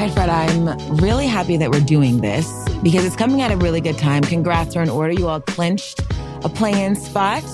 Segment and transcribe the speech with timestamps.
[0.00, 2.50] Right, Fred, I'm really happy that we're doing this
[2.82, 4.22] because it's coming at a really good time.
[4.22, 5.12] Congrats are in order.
[5.12, 6.00] You all clinched
[6.42, 7.44] a play-in spot.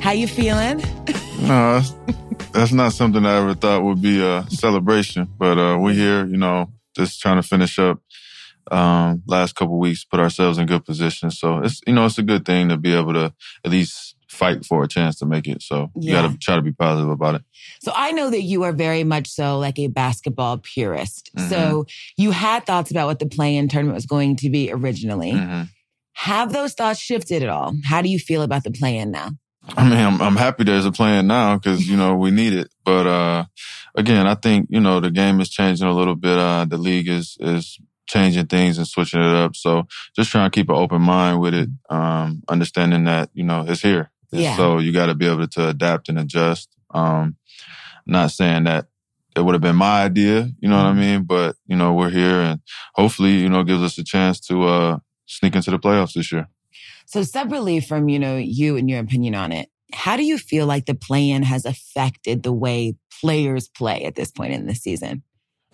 [0.00, 0.82] How you feeling?
[1.42, 1.94] No, that's,
[2.52, 6.36] that's not something I ever thought would be a celebration, but uh, we're here, you
[6.36, 8.00] know, just trying to finish up
[8.70, 11.30] um, last couple weeks, put ourselves in good position.
[11.30, 13.34] So it's you know it's a good thing to be able to
[13.64, 15.62] at least fight for a chance to make it.
[15.62, 16.22] So you Yeah.
[16.22, 17.42] got to try to be positive about it.
[17.80, 21.30] So I know that you are very much so like a basketball purist.
[21.36, 21.48] Mhm.
[21.48, 25.32] So you had thoughts about what the play-in tournament was going to be originally.
[25.32, 25.68] Mhm.
[26.14, 27.74] Have those thoughts shifted at all?
[27.84, 29.30] How do you feel about the play-in now?
[29.76, 32.68] I mean, I'm, I'm happy there's a plan now because you know we need it.
[32.84, 33.44] But uh,
[33.94, 36.36] again, I think you know the game is changing a little bit.
[36.36, 39.54] Uh, the league is is changing things and switching it up.
[39.56, 43.64] So just trying to keep an open mind with it, um, understanding that you know
[43.66, 44.10] it's here.
[44.32, 44.56] Yeah.
[44.56, 46.68] So you got to be able to adapt and adjust.
[46.90, 47.36] Um,
[48.06, 48.86] not saying that
[49.36, 51.22] it would have been my idea, you know what I mean?
[51.24, 52.60] But you know we're here, and
[52.94, 56.48] hopefully you know gives us a chance to uh, sneak into the playoffs this year.
[57.06, 60.66] So separately from, you know, you and your opinion on it, how do you feel
[60.66, 65.22] like the play-in has affected the way players play at this point in the season?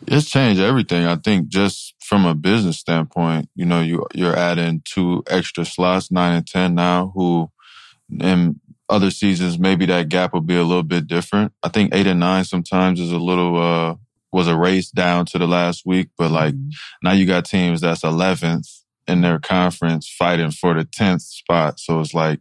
[0.07, 1.07] It's changed everything.
[1.07, 6.11] I think just from a business standpoint, you know, you you're adding two extra slots,
[6.11, 7.13] nine and ten now.
[7.15, 7.51] Who
[8.11, 11.53] in other seasons maybe that gap will be a little bit different.
[11.63, 13.95] I think eight and nine sometimes is a little uh
[14.33, 16.55] was a race down to the last week, but like
[17.03, 18.69] now you got teams that's eleventh
[19.07, 21.81] in their conference fighting for the tenth spot.
[21.81, 22.41] So it's like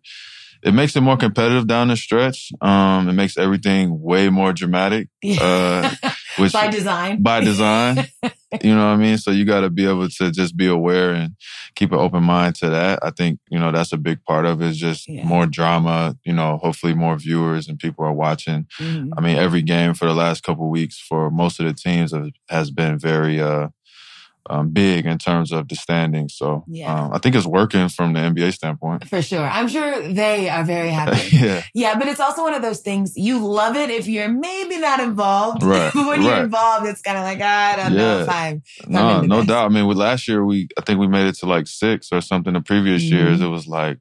[0.63, 2.51] it makes it more competitive down the stretch.
[2.61, 5.09] Um, it makes everything way more dramatic.
[5.39, 5.93] Uh,
[6.37, 7.21] which by design.
[7.23, 8.05] by design.
[8.63, 9.17] you know what I mean?
[9.17, 11.35] So you got to be able to just be aware and
[11.75, 12.99] keep an open mind to that.
[13.01, 15.25] I think, you know, that's a big part of it is just Yeah.
[15.25, 18.67] more drama, you know, hopefully more viewers and people are watching.
[18.79, 19.09] Mhm.
[19.17, 22.13] I mean, every game for the last couple of weeks for most of the teams
[22.49, 23.67] has been very, uh,
[24.49, 26.35] um, big in terms of the standings.
[26.35, 26.93] So Yeah.
[27.05, 29.07] um, I think it's working from the NBA standpoint.
[29.07, 29.45] For sure.
[29.45, 31.35] I'm sure they are very happy.
[31.35, 31.63] yeah.
[31.73, 34.99] yeah, but it's also one of those things you love it if you're maybe not
[34.99, 35.63] involved.
[35.67, 38.23] Right, but when you're involved, it's kind of like, I don't know Yeah.
[38.23, 38.61] if I'm.
[38.87, 39.47] No, no this.
[39.47, 39.65] doubt.
[39.65, 42.21] I mean, with last year, we I think we made it to like six or
[42.21, 42.53] something.
[42.53, 43.11] The previous Mhm.
[43.11, 43.97] years, it was like,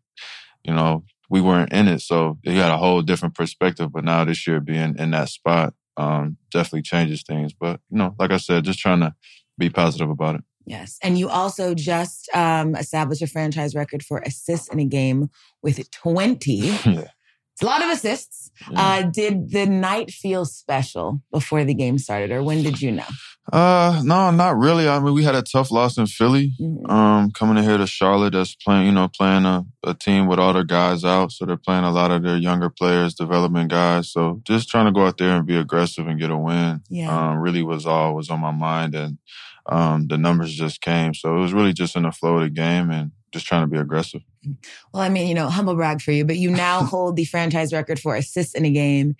[0.64, 3.90] you know, we weren't in it, so you had a whole different perspective.
[3.92, 7.52] But now this year, being in that spot, um, definitely changes things.
[7.52, 9.14] But you know, like I said, just trying to
[9.58, 10.44] be positive about it.
[10.66, 10.98] Yes.
[11.02, 15.30] And you also just um, established a franchise record for assists in a game
[15.62, 16.78] with 20.
[17.56, 18.50] It's a lot of assists.
[18.70, 18.82] Yeah.
[18.82, 23.06] Uh, did the night feel special before the game started, or when did you know?
[23.50, 24.86] Uh, no, not really.
[24.86, 26.52] I mean, we had a tough loss in Philly.
[26.60, 26.90] Mhm.
[26.90, 30.38] Um, coming in here to Charlotte, that's playing, you know, playing a, a team with
[30.38, 31.32] all their guys out.
[31.32, 34.12] So they're playing a lot of their younger players, development guys.
[34.12, 36.82] So just trying to go out there and be aggressive and get a win.
[36.90, 37.30] Yeah.
[37.30, 39.16] Um, really was all was on my mind and,
[39.68, 41.14] um, the numbers just came.
[41.14, 43.66] So it was really just in the flow of the game and just trying to
[43.66, 44.22] be aggressive.
[44.92, 47.72] Well, I mean, you know, humble brag for you, but you now hold the franchise
[47.72, 49.16] record for assists in a game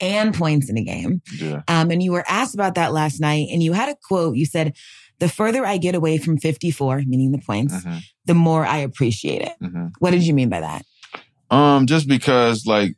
[0.00, 1.22] and points in a game.
[1.38, 1.62] Yeah.
[1.68, 4.36] Um, and you were asked about that last night, and you had a quote.
[4.36, 4.76] You said,
[5.18, 9.42] "The further I get away from 54, meaning the points, hmm the more I appreciate
[9.42, 10.84] it." hmm What did you mean by that?
[11.50, 12.96] Um, just because like,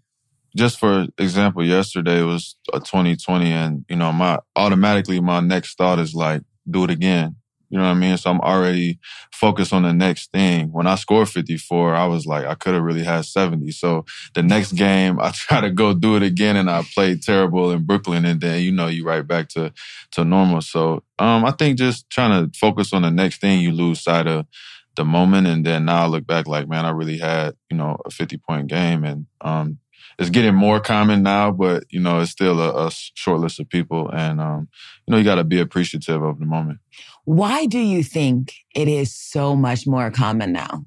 [0.56, 5.98] just for example, yesterday was a 2020 and, you know, my automatically my next thought
[5.98, 7.36] is like, do it again.
[7.70, 8.16] You know what I mean?
[8.16, 8.98] So I'm already
[9.30, 10.72] focused on the next thing.
[10.72, 13.70] When I scored 54, I was like, I could have really had 70.
[13.72, 17.70] So the next game, I try to go do it again and I played terrible
[17.70, 19.72] in Brooklyn and then, you know, you right back to,
[20.12, 20.62] to normal.
[20.62, 24.26] So, um, I think just trying to focus on the next thing, you lose sight
[24.26, 24.46] of
[24.96, 25.46] the moment.
[25.46, 28.38] And then now I look back like, man, I really had, you know, a 50
[28.38, 29.78] point game and, um,
[30.18, 33.68] it's getting more common now, but you know, it's still a, a short list of
[33.68, 34.10] people.
[34.10, 34.68] And, um,
[35.06, 36.80] you know, you got to be appreciative of the moment.
[37.24, 40.84] Why do you think it is so much more common now?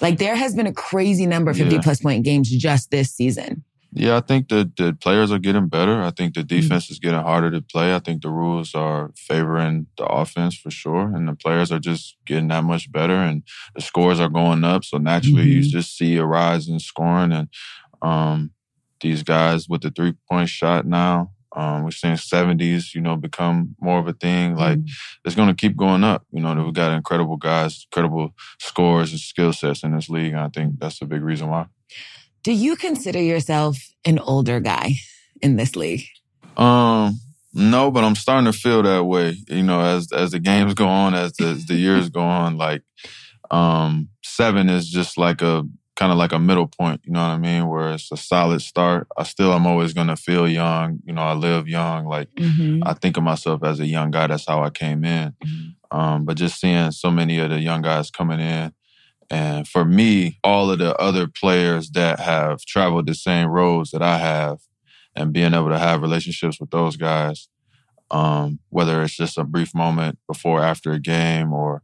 [0.00, 1.80] Like there has been a crazy number of 50 Yeah.
[1.80, 3.64] plus point games just this season.
[3.92, 6.02] Yeah, I think the, the players are getting better.
[6.02, 7.94] I think the defense is getting harder to play.
[7.94, 11.14] I think the rules are favoring the offense for sure.
[11.16, 13.42] And the players are just getting that much better and
[13.74, 14.84] the scores are going up.
[14.84, 15.68] So naturally you Mhm.
[15.70, 17.48] just see a rise in scoring and
[18.02, 18.50] um
[19.00, 21.30] these guys with the three point shot now.
[21.54, 24.56] Um, we're seeing 70s, you know, become more of a thing.
[24.56, 24.90] Like Mm.
[25.24, 26.26] it's going to keep going up.
[26.30, 30.32] You know, we've got incredible guys, incredible scores and skill sets in this league.
[30.32, 31.66] And I think that's a big reason why.
[32.42, 34.96] Do you consider yourself an older guy
[35.40, 36.04] in this league?
[36.58, 37.20] Um,
[37.54, 39.36] no, but I'm starting to feel that way.
[39.48, 42.58] You know, as as the games go on, as the, as the years go on,
[42.58, 42.82] like
[43.50, 45.64] um, seven is just like a
[45.96, 47.66] kind of like a middle point, you know what I mean?
[47.68, 49.08] Where it's a solid start.
[49.16, 51.00] I still I'm always gonna feel young.
[51.06, 52.06] You know, I live young.
[52.06, 52.82] Like Mhm.
[52.84, 54.26] I think of myself as a young guy.
[54.26, 55.34] That's how I came in.
[55.44, 55.74] Mhm.
[55.90, 58.72] Um, but just seeing so many of the young guys coming in,
[59.30, 64.02] and for me, all of the other players that have traveled the same roads that
[64.02, 64.58] I have,
[65.14, 67.48] and being able to have relationships with those guys,
[68.10, 71.82] um, whether it's just a brief moment before, or after a game, or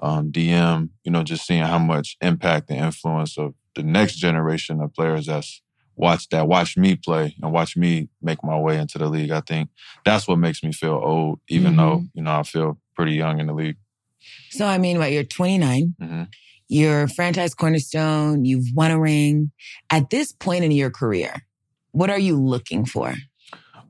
[0.00, 4.80] um, DM, you know, just seeing how much impact and influence of the next generation
[4.80, 5.62] of players that's
[5.96, 9.30] watched that watch me play and watch me make my way into the league.
[9.32, 9.70] I think
[10.04, 13.46] that's what makes me feel old, even though you know I feel pretty young in
[13.48, 13.76] the league.
[14.50, 16.22] So, I mean, what, you're 29, hmm
[16.70, 19.50] you're franchise cornerstone, you've won a ring.
[19.88, 21.46] At this point in your career,
[21.92, 23.14] what are you looking for?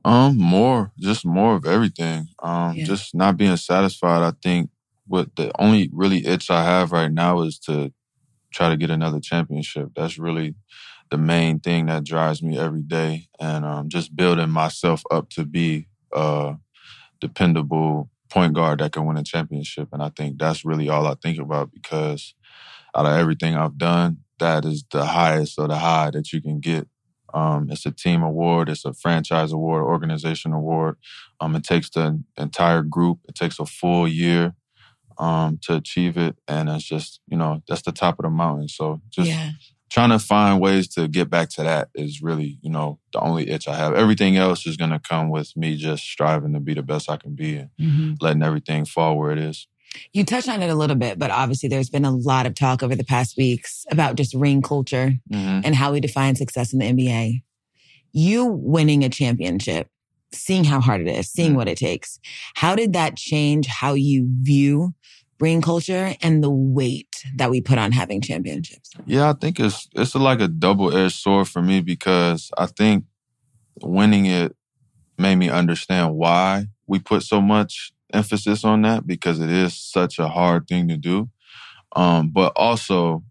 [0.05, 2.29] Um, more, just more of everything.
[2.41, 2.85] Um, Yeah.
[2.85, 4.21] just not being satisfied.
[4.21, 4.69] I think
[5.09, 7.91] what the only really itch I have right now is to
[8.53, 9.89] try to get another championship.
[9.95, 10.55] That's really
[11.09, 15.45] the main thing that drives me every day, and um, just building myself up to
[15.45, 16.55] be a
[17.19, 19.89] dependable point guard that can win a championship.
[19.91, 22.35] And I think that's really all I think about because
[22.95, 26.59] out of everything I've done, that is the highest of the high that you can
[26.59, 26.87] get.
[27.33, 30.97] Um, it's a team award, it's a franchise award, organization award.
[31.39, 34.55] Um, it takes the entire group, it takes a full year
[35.19, 36.37] um, to achieve it.
[36.47, 38.67] And it's just, you know, that's the top of the mountain.
[38.69, 39.51] So just yeah.
[39.89, 43.49] trying to find ways to get back to that is really, you know, the only
[43.49, 43.93] itch I have.
[43.93, 47.17] Everything else is going to come with me just striving to be the best I
[47.17, 48.17] can be and Mhm.
[48.21, 49.67] letting everything fall where it is.
[50.13, 52.83] You touched on it a little bit, but obviously there's been a lot of talk
[52.83, 55.61] over the past weeks about just ring culture Mhm.
[55.65, 57.41] and how we define success in the NBA.
[58.11, 59.89] You winning a championship,
[60.31, 61.55] seeing how hard it is, seeing Mhm.
[61.55, 62.19] what it takes.
[62.55, 64.93] How did that change how you view
[65.37, 68.91] brain culture and the weight that we put on having championships?
[69.05, 73.05] Yeah, I think it's it's like a double edged sword for me because I think
[73.81, 74.55] winning it
[75.17, 80.19] made me understand why we put so much emphasis on that because it is such
[80.19, 81.29] a hard thing to do.
[81.95, 83.23] Um, but also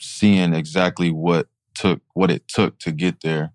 [0.00, 3.52] seeing exactly what took what it took to get there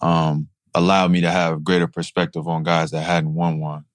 [0.00, 3.86] um, allowed me to have greater perspective on guys that hadn't won one.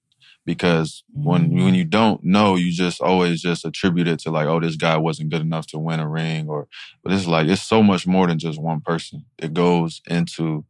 [0.45, 1.65] Because when Mm.
[1.65, 4.97] when you don't know, you just always just attribute it to like, oh, this guy
[4.97, 6.67] wasn't good enough to win a ring, or
[7.03, 9.25] but it's like it's so much more than just one person.
[9.39, 10.65] It goes into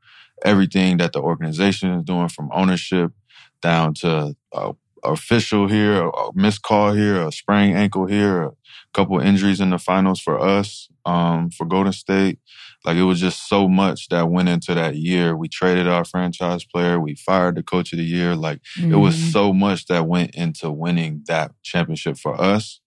[0.46, 3.14] everything that the organization is doing, from ownership
[3.62, 4.74] down to uh,
[5.04, 8.52] official here, a missed call here, a sprained ankle here, a
[8.94, 12.40] couple injuries in the finals for us, um, for Golden State.
[12.84, 15.36] Like it was just so much that went into that year.
[15.36, 17.00] We traded our franchise player.
[17.00, 18.36] We fired the coach of the year.
[18.36, 19.32] Like it was Mhm.
[19.32, 22.80] so much that went into winning that championship for us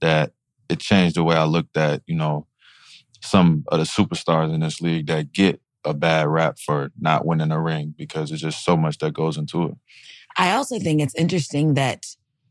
[0.00, 0.32] that
[0.68, 2.46] it changed the way I looked at, you know,
[3.20, 7.50] some of the superstars in this league that get a bad rap for not winning
[7.52, 9.74] a ring because it's just so much that goes into it.
[10.36, 12.06] I also think it's interesting that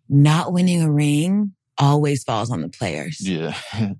[0.07, 3.20] not winning a ring always falls on the players.
[3.34, 3.56] Yeah.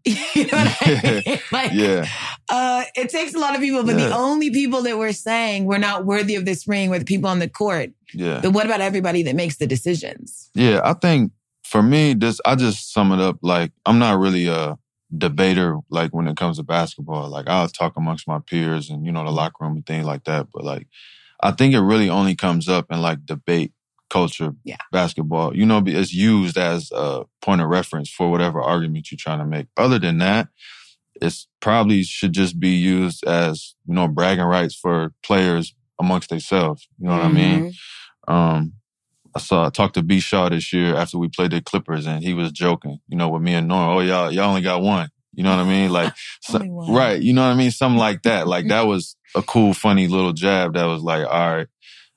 [0.06, 1.40] you know what I mean?
[1.52, 2.08] Like, yeah.
[2.50, 5.78] uh, it takes a lot of people, but the only people that we're saying we're
[5.80, 7.92] not worthy of this ring were the people on the court.
[8.14, 8.42] Yeah.
[8.42, 10.50] But what about everybody that makes the decisions?
[10.54, 11.32] Yeah, I think
[11.64, 14.78] for me, this I just sum it up like I'm not really a
[15.18, 17.30] debater like when it comes to basketball.
[17.30, 20.26] Like I'll talk amongst my peers and you know the locker room and things like
[20.26, 20.48] that.
[20.54, 20.88] But like
[21.42, 23.74] I think it really only comes up in like debate
[24.18, 24.78] culture Yeah.
[24.92, 25.56] basketball.
[25.60, 29.46] You know, it's used as a point of reference for whatever argument you're trying to
[29.56, 29.68] make.
[29.76, 30.48] Other than that,
[31.22, 36.88] it's probably should just be used as, you know, bragging rights for players amongst themselves.
[37.00, 37.60] You know what I mean?
[38.30, 38.34] Mhm.
[38.34, 38.74] Um,
[39.36, 42.24] I saw I talked to B Shaw this year after we played the Clippers, and
[42.24, 43.90] he was joking, you know, with me and Norm.
[43.98, 45.10] Oh, y'all, y'all only got one.
[45.36, 45.90] You know what I mean?
[45.92, 46.60] Like, so-
[46.94, 47.20] right?
[47.22, 47.72] You know what I mean?
[47.72, 48.48] Something like that.
[48.48, 50.76] Like that was a cool, funny little jab.
[50.76, 51.68] That was like, all right,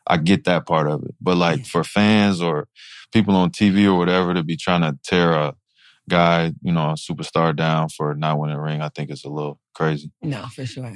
[0.07, 1.15] I get that part of it.
[1.21, 1.65] But like Yeah.
[1.65, 2.69] for fans or
[3.13, 5.55] people on TV or whatever to be trying to tear a
[6.09, 9.29] guy, you know, a superstar down for not winning a ring, I think it's a
[9.29, 10.11] little crazy.
[10.23, 10.95] No, for sure.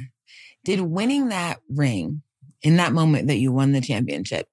[0.64, 2.22] Did winning that ring
[2.62, 4.48] in that moment that you won the championship,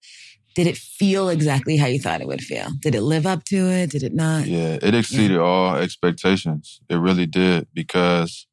[0.56, 2.70] did it feel exactly how you thought it would feel?
[2.80, 3.92] Did it live up to it?
[3.92, 4.48] Did it not?
[4.48, 6.80] Yeah, it exceeded all expectations.
[6.90, 8.48] It really did because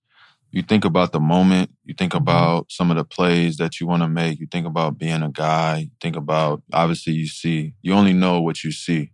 [0.54, 4.02] you think about the moment, you think about some of the plays that you want
[4.02, 7.92] to make, you think about being a guy, you think about obviously you see, you
[7.94, 9.10] only know what you see.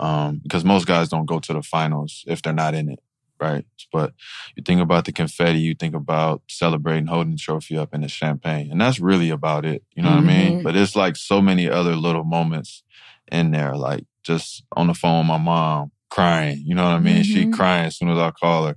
[0.00, 2.98] Um, because most guys don't go to the finals if they're not in it,
[3.40, 3.64] right?
[3.92, 4.12] But
[4.56, 8.08] you think about the confetti, you think about celebrating, holding the trophy up in the
[8.08, 9.84] champagne, and that's really about it.
[9.94, 10.56] You know what I mean?
[10.56, 10.62] Mhm.
[10.64, 12.82] But it's like so many other little moments
[13.30, 16.62] in there, like just on the phone with my mom crying.
[16.64, 17.22] You know what I mean?
[17.22, 17.52] She Mhm.
[17.52, 18.76] crying as soon as I call her.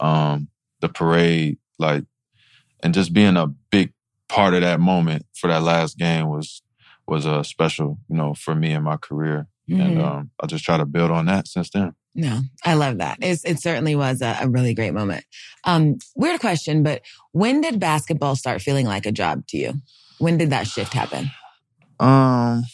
[0.00, 0.48] Um,
[0.84, 2.04] the parade, like,
[2.82, 3.92] and just being a big
[4.28, 6.62] part of that moment for that last game was
[7.06, 9.46] was a uh, special, you know, for me in my career.
[9.68, 9.80] Mm-hmm.
[9.80, 11.94] And um, I just try to build on that since then.
[12.14, 13.18] No, I love that.
[13.20, 15.24] It's, it certainly was a, a really great moment.
[15.64, 19.74] Um, weird question, but when did basketball start feeling like a job to you?
[20.18, 21.30] When did that shift happen?
[22.00, 22.64] Um,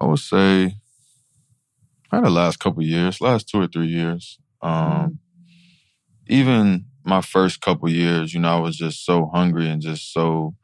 [0.00, 0.74] I would say
[2.08, 4.38] probably the last couple years, last two or three years.
[4.62, 5.06] Um, mm-hmm.
[6.28, 10.54] Even my first couple years, you know, I was just so hungry and just so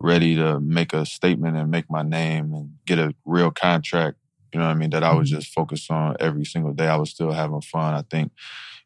[0.00, 4.16] ready to make a statement and make my name and get a real contract.
[4.52, 4.90] You know what I mean?
[4.90, 5.38] That I was mm-hmm.
[5.38, 6.88] just focused on every single day.
[6.88, 7.94] I was still having fun.
[7.94, 8.32] I think,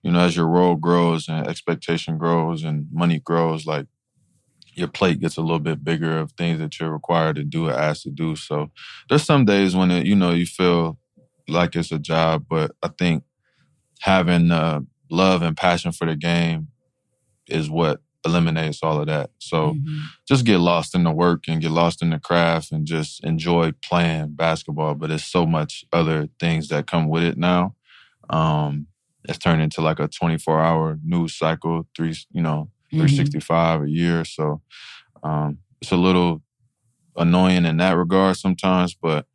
[0.02, 3.86] you know, as your role grows and expectation grows and money grows, like
[4.74, 7.72] your plate gets a little bit bigger of things that you're required to do or
[7.72, 8.34] asked to do.
[8.36, 8.70] So
[9.08, 10.98] there's some days when it, you know, you feel
[11.48, 13.22] like it's a job, but I think
[14.00, 14.80] having uh,
[15.10, 16.68] love and passion for the game
[17.46, 19.30] is what eliminates all of that.
[19.38, 19.98] So mm-hmm.
[20.26, 23.72] just get lost in the work and get lost in the craft and just enjoy
[23.82, 24.94] playing basketball.
[24.94, 27.74] But there's so much other things that come with it now.
[28.30, 28.86] Um,
[29.28, 32.98] it's turned into like a 24 hour news cycle, three, you know, mm-hmm.
[32.98, 34.24] 365 a year.
[34.24, 34.62] So
[35.22, 36.42] um, it's a little
[37.16, 39.26] annoying in that regard sometimes, but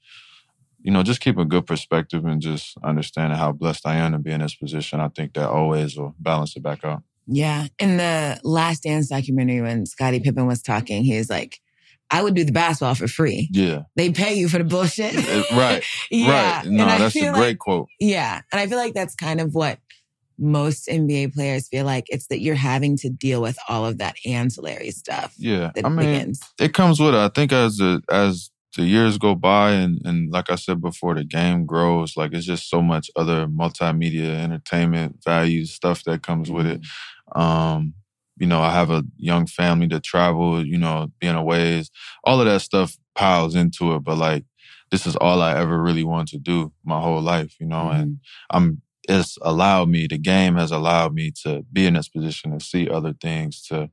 [0.89, 4.17] you know, just keep a good perspective and just understanding how blessed I am to
[4.17, 4.99] be in this position.
[4.99, 7.03] I think that always will balance it back out.
[7.27, 7.67] Yeah.
[7.77, 11.59] In the Last Dance documentary, when Scottie Pippen was talking, he was like,
[12.09, 13.49] I would do the basketball for free.
[13.51, 13.83] Yeah.
[13.95, 15.13] They pay you for the bullshit.
[15.51, 15.83] right.
[16.09, 16.57] yeah.
[16.61, 16.65] Right.
[16.65, 17.87] No, that's a great like, quote.
[17.99, 18.41] Yeah.
[18.51, 19.77] And I feel like that's kind of what
[20.39, 22.05] most NBA players feel like.
[22.07, 25.35] It's that you're having to deal with all of that ancillary stuff.
[25.37, 25.69] Yeah.
[25.83, 26.41] I mean, begins.
[26.59, 27.19] it comes with it.
[27.19, 31.15] I think as a, as the years go by and, and like I said before,
[31.15, 32.15] the game grows.
[32.15, 36.81] Like it's just so much other multimedia entertainment value stuff that comes with it.
[36.81, 37.41] Mm-hmm.
[37.41, 37.93] Um,
[38.37, 41.83] you know, I have a young family to travel, you know, being away,
[42.23, 44.03] all of that stuff piles into it.
[44.03, 44.45] But like,
[44.91, 48.01] this is all I ever really wanted to do my whole life, you know, mm-hmm.
[48.01, 52.57] and I'm, it's allowed me, the game has allowed me to be in this position
[52.57, 53.89] to see other things, to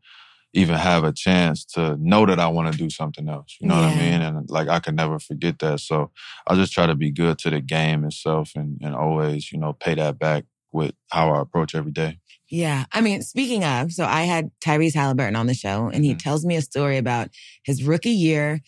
[0.56, 3.56] even have a chance to know that I want to do something else.
[3.60, 3.88] You know yeah.
[3.88, 4.22] what I mean?
[4.22, 5.80] And like I can never forget that.
[5.80, 6.10] So
[6.46, 9.75] I just try to be good to the game itself and, and always, you know,
[9.75, 12.18] pay that back with how I approach every day.
[12.48, 12.86] Yeah.
[12.92, 16.18] I mean, speaking of, so I had Tyrese Haliburton on the show and he mm-hmm.
[16.18, 17.28] tells me a story about
[17.64, 18.60] his rookie year.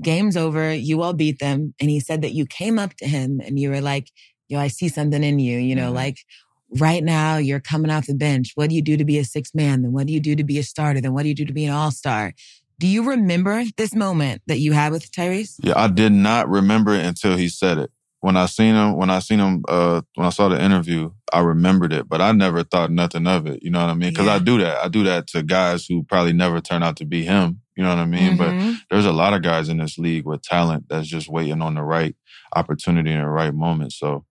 [0.00, 0.72] Game's over.
[0.72, 1.74] You all beat them.
[1.78, 4.10] And he said that you came up to him and you were like,
[4.48, 5.96] yo, I see something in you, you know, mm-hmm.
[5.96, 6.18] like
[6.78, 8.52] right now you're coming off the bench.
[8.54, 9.82] What do you do to be a six man?
[9.82, 11.00] Then what do you do to be a starter?
[11.00, 12.32] Then what do you do to be an all star?
[12.78, 15.54] Do you remember this moment that you had with Tyrese?
[15.62, 17.90] Yeah, I did not remember it until he said it.
[18.20, 21.40] When I seen him, when I seen him, uh, when I saw the interview, I
[21.40, 23.62] remembered it, but I never thought nothing of it.
[23.62, 24.10] You know what I mean?
[24.10, 24.34] Because yeah.
[24.34, 24.78] I do that.
[24.78, 27.60] I do that to guys who probably never turn out to be him.
[27.76, 28.38] You know what I mean?
[28.38, 28.70] Mm-hmm.
[28.70, 31.74] But there's a lot of guys in this league with talent that's just waiting on
[31.74, 32.16] the right
[32.56, 33.92] opportunity in the right moment.
[33.92, 34.24] So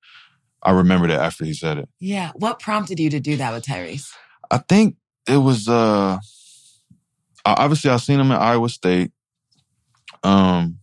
[0.64, 1.90] I remembered it after he said it.
[2.00, 2.32] Yeah.
[2.36, 4.12] What prompted you to do that with Tyrese?
[4.50, 4.96] I think
[5.28, 6.18] it was uh
[7.46, 9.12] obviously I seen him at Iowa State.
[10.24, 10.80] Um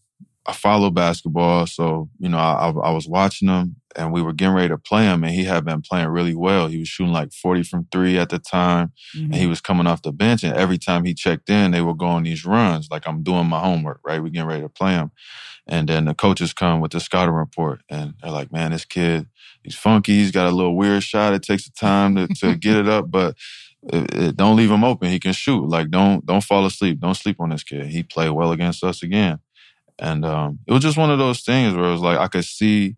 [0.47, 4.55] I follow basketball, so you know I, I, was watching him, and we were getting
[4.55, 6.69] ready to play him, and he had been playing really well.
[6.69, 9.27] He was shooting like forty from three at the time, mm-hmm.
[9.27, 9.51] and he mm-hmm.
[9.51, 10.45] was coming off the bench.
[10.45, 12.89] And every time he checked in, they were going these runs.
[12.91, 14.23] Like I'm doing my homework, right?
[14.23, 15.11] We're getting ready to play him,
[15.67, 19.27] and then the coaches come with the scouting report, and they're like, "Man, this kid,
[19.63, 20.19] he's funky.
[20.19, 21.35] He's got a little weird shot.
[21.35, 23.37] It takes time to, to get it up, but."
[23.83, 25.09] It, it, don't leave him open.
[25.09, 25.67] He can shoot.
[25.67, 27.01] Like don't don't fall asleep.
[27.01, 27.87] Don't sleep on this kid.
[27.87, 29.39] He played well against us again.
[29.99, 32.45] And um, it was just one of those things where it was like I could
[32.45, 32.97] see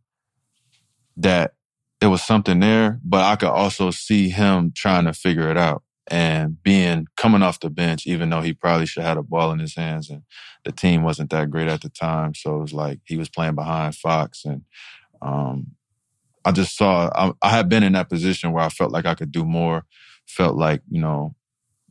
[1.16, 1.54] that
[2.00, 5.82] it was something there, but I could also see him trying to figure it out
[6.08, 9.52] and being coming off the bench, even though he probably should have had a ball
[9.52, 10.22] in his hands and
[10.64, 12.34] the team wasn't that great at the time.
[12.34, 14.44] So it was like he was playing behind Fox.
[14.44, 14.62] And
[15.20, 15.68] um,
[16.44, 19.14] I just saw, I, I had been in that position where I felt like I
[19.14, 19.84] could do more,
[20.26, 21.36] felt like, you know,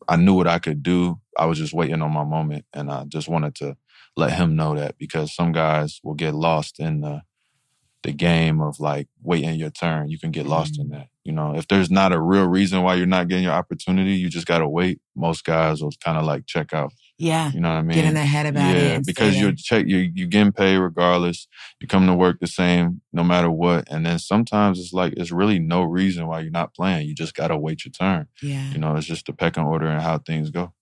[0.07, 1.19] I knew what I could do.
[1.37, 3.77] I was just waiting on my moment and I just wanted to
[4.17, 7.21] let him know that because some guys will get lost in the
[8.03, 10.10] the game of like waiting your turn.
[10.10, 10.93] You can get lost mm-hmm.
[10.93, 11.08] in that.
[11.24, 14.27] You know, if there's not a real reason why you're not getting your opportunity, you
[14.27, 15.00] just gotta wait.
[15.15, 16.93] Most guys will kind of like check out.
[17.20, 17.51] Yeah.
[17.51, 17.96] You know what I mean?
[17.96, 18.88] Get in their head about yeah, it.
[18.88, 21.48] Yeah, because you're check you you getting paid regardless.
[21.79, 23.88] You come to work the same no matter what.
[23.91, 27.08] And then sometimes it's like it's really no reason why you're not playing.
[27.08, 28.27] You just gotta wait your turn.
[28.41, 28.72] Yeah.
[28.72, 30.74] You know, it's just the pecking order and how things go.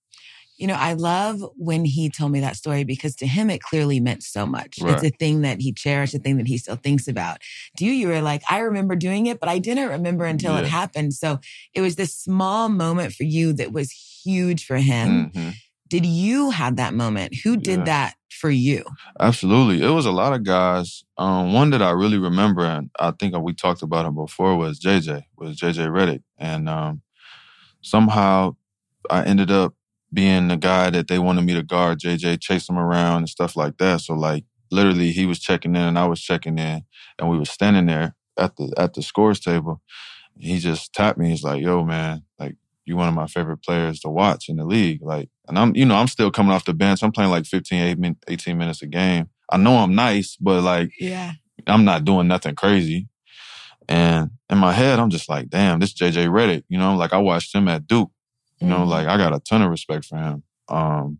[0.60, 3.98] You know, I love when he told me that story because to him it clearly
[3.98, 4.78] meant so much.
[4.80, 4.92] Right.
[4.92, 7.38] It's a thing that he cherished, a thing that he still thinks about.
[7.78, 10.66] Do you, you were like, I remember doing it, but I didn't remember until it
[10.66, 11.14] happened.
[11.14, 11.40] So
[11.72, 15.30] it was this small moment for you that was huge for him.
[15.34, 15.54] Mhm.
[15.88, 17.34] Did you have that moment?
[17.42, 17.84] Who did Yeah.
[17.86, 18.84] that for you?
[19.18, 19.82] Absolutely.
[19.82, 21.04] It was a lot of guys.
[21.16, 24.78] Um, one that I really remember, and I think we talked about him before, was
[24.78, 26.22] JJ, was JJ Redick.
[26.38, 27.00] And um,
[27.80, 28.56] somehow
[29.10, 29.74] I ended up
[30.12, 33.56] being the guy that they wanted me to guard JJ, chase him around and stuff
[33.56, 34.00] like that.
[34.00, 36.82] So like literally he was checking in and I was checking in
[37.18, 39.80] and we were standing there at the at the scores table.
[40.36, 41.30] He just tapped me.
[41.30, 44.64] He's like, yo, man, like you're one of my favorite players to watch in the
[44.64, 45.02] league.
[45.02, 47.02] Like, and I'm, you know, I'm still coming off the bench.
[47.02, 49.28] I'm playing like 15, 18 18 minutes a game.
[49.50, 51.32] I know I'm nice, but like Yeah.
[51.66, 53.08] I'm not doing nothing crazy.
[53.88, 57.18] And in my head, I'm just like, damn, this JJ Redick, you know, like I
[57.18, 58.10] watched him at Duke.
[58.60, 58.88] You know, Mhm.
[58.88, 60.42] like I got a ton of respect for him.
[60.68, 61.18] Um,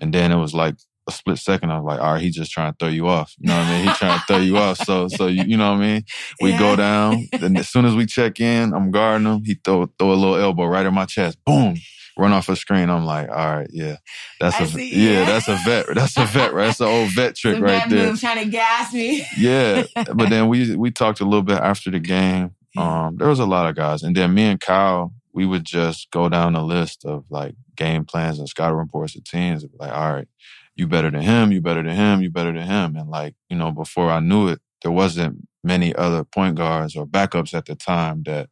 [0.00, 0.76] and then it was like
[1.08, 1.70] a split second.
[1.72, 3.34] I was like, all right, he's just trying to throw you off.
[3.38, 3.88] You know what I mean?
[3.88, 4.78] He's trying to throw you off.
[4.78, 6.02] So, so you, you know what I mean?
[6.40, 6.58] We Yeah.
[6.58, 7.28] go down.
[7.32, 9.42] Then as soon as we check in, I'm guarding him.
[9.44, 11.38] He throw throw a little elbow right in my chest.
[11.44, 11.76] Boom.
[12.16, 12.90] Run off a screen.
[12.90, 13.96] I'm like, all right, yeah,
[14.38, 15.24] that's I a see, yeah, yeah.
[15.24, 15.86] that's a vet.
[15.94, 16.66] That's a vet, right?
[16.66, 18.10] That's an old vet trick right there.
[18.10, 19.24] move trying to gas me.
[19.38, 22.50] Yeah, but then we we talked a little bit after the game.
[22.76, 26.10] Um, there was a lot of guys, and then me and Kyle, we would just
[26.10, 29.64] go down the list of like game plans and scouting reports of teams.
[29.78, 30.28] Like, all right,
[30.76, 33.56] you better than him, you better than him, you better than him, and like you
[33.56, 37.74] know, before I knew it, there wasn't many other point guards or backups at the
[37.74, 38.50] time that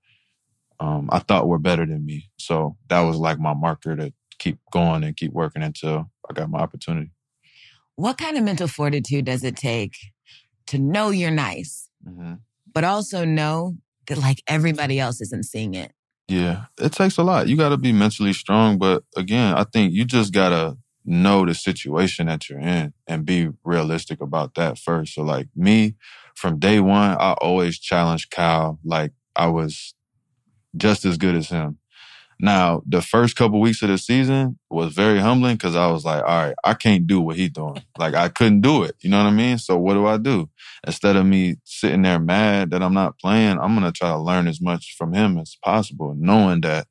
[0.78, 2.30] um, I thought were better than me.
[2.38, 6.48] So that was like my marker to keep going and keep working until I got
[6.48, 7.10] my opportunity.
[7.96, 9.96] What kind of mental fortitude does it take
[10.68, 12.34] to know you're nice, Mm-hmm.
[12.72, 15.92] but also know that like everybody else isn't seeing it?
[16.30, 17.48] Yeah, it takes a lot.
[17.48, 21.44] You got to be mentally strong, but again, I think you just got to know
[21.44, 25.14] the situation that you're in and be realistic about that first.
[25.14, 25.96] So like me,
[26.36, 29.94] from day one, I always challenged Kyle like I was
[30.76, 31.79] just as good as him.
[32.42, 36.22] Now, the first couple weeks of the season was very humbling because I was like,
[36.22, 37.82] all right, I can't do what he's doing.
[37.98, 38.96] Like I couldn't do it.
[39.00, 39.58] You know what I mean?
[39.58, 40.48] So what do I do?
[40.86, 44.48] Instead of me sitting there mad that I'm not playing, I'm gonna try to learn
[44.48, 46.86] as much from him as possible, knowing that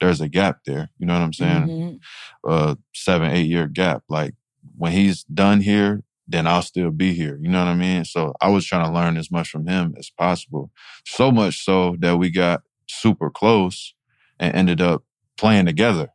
[0.00, 0.90] there's a gap there.
[0.98, 1.68] You know what I'm saying?
[1.68, 1.98] Mhm.
[2.46, 4.02] A seven, eight year gap.
[4.08, 4.34] Like
[4.76, 7.38] when he's done here, then I'll still be here.
[7.42, 8.04] You know what I mean?
[8.04, 10.70] So I was trying to learn as much from him as possible.
[11.04, 13.94] So much so that we got super close
[14.42, 15.04] and ended up
[15.38, 16.08] playing together,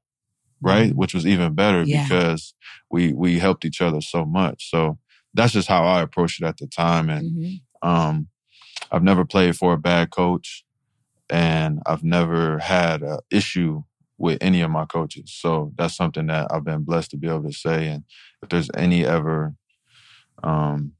[0.62, 0.94] right?
[0.94, 2.04] Which was even better Yeah.
[2.04, 2.54] because
[2.92, 4.70] we we helped each other so much.
[4.70, 5.00] So
[5.34, 7.10] that's just how I approached it at the time.
[7.10, 7.62] And Mhm.
[7.82, 8.28] um,
[8.92, 10.66] I've never played for a bad coach,
[11.30, 13.84] and I've never had an issue
[14.18, 15.32] with any of my coaches.
[15.32, 17.88] So that's something that I've been blessed to be able to say.
[17.88, 18.04] And
[18.44, 19.56] if there's any ever
[20.44, 20.94] um,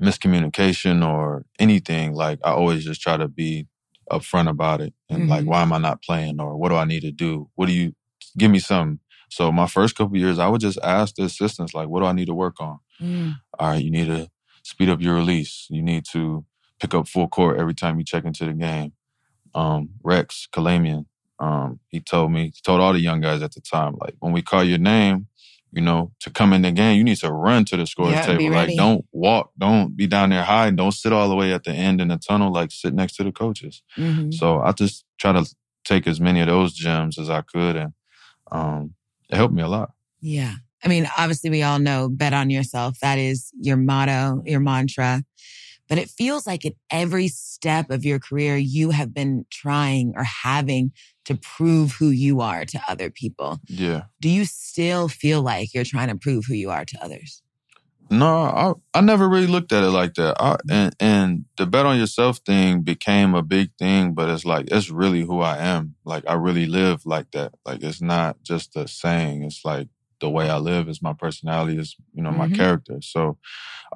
[0.00, 3.66] miscommunication or anything, like I always just try to be
[4.10, 5.48] upfront about it and like, Mhm.
[5.48, 7.48] why am I not playing or what do I need to do?
[7.54, 7.94] What do you
[8.38, 9.00] give me some?
[9.30, 12.12] So my first couple years, I would just ask the assistants like, what do I
[12.12, 12.78] need to work on?
[13.00, 13.36] Mm.
[13.58, 14.28] all right, you need to
[14.62, 15.66] speed up your release.
[15.70, 16.44] You need to
[16.80, 18.92] pick up full court every time you check into the game.
[19.54, 21.06] Um, Rex Kalamian,
[21.38, 24.32] um, he told me, he told all the young guys at the time, like when
[24.32, 25.26] we call your name,
[25.74, 28.26] you know, to come in the game, you need to run to the scores Yeah,
[28.26, 28.50] table.
[28.50, 31.72] Like don't walk, don't be down there hiding, don't sit all the way at the
[31.72, 33.82] end in the tunnel, like sit next to the coaches.
[33.96, 34.32] Mhm.
[34.32, 35.44] So I just try to
[35.84, 37.92] take as many of those gems as I could and
[38.52, 38.94] um,
[39.28, 39.92] it helped me a lot.
[40.20, 40.54] Yeah.
[40.84, 42.98] I mean, obviously, we all know bet on yourself.
[43.00, 45.24] That is your motto, your mantra.
[45.88, 50.24] But it feels like at every step of your career, you have been trying or
[50.24, 50.92] having
[51.24, 53.60] to prove who you are to other people.
[53.66, 54.02] Yeah.
[54.20, 57.42] Do you still feel like you're trying to prove who you are to others?
[58.10, 58.26] No,
[58.94, 60.36] I I never really looked at it like that.
[60.38, 64.66] I, and and the bet on yourself thing became a big thing, but it's like
[64.70, 65.94] it's really who I am.
[66.04, 67.54] Like I really live like that.
[67.64, 69.42] Like it's not just a saying.
[69.42, 69.88] It's like
[70.20, 72.54] the way I live is my personality, is you know my Mhm.
[72.54, 72.98] character.
[73.00, 73.38] So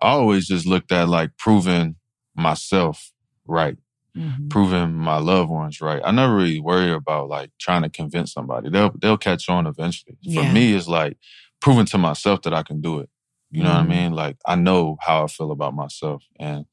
[0.01, 1.97] I always just looked at like proving
[2.35, 3.13] myself
[3.47, 3.77] right,
[4.19, 4.51] Mhm.
[4.51, 6.03] proving my loved ones right.
[6.05, 8.71] I never really worry about like trying to convince somebody.
[8.71, 10.17] They'll they'll catch on eventually.
[10.23, 10.43] Yeah.
[10.43, 11.19] For me, it's like
[11.61, 13.11] proving to myself that I can do it.
[13.51, 13.75] You know Mhm.
[13.75, 14.13] what I mean?
[14.13, 16.67] Like I know how I feel about myself, and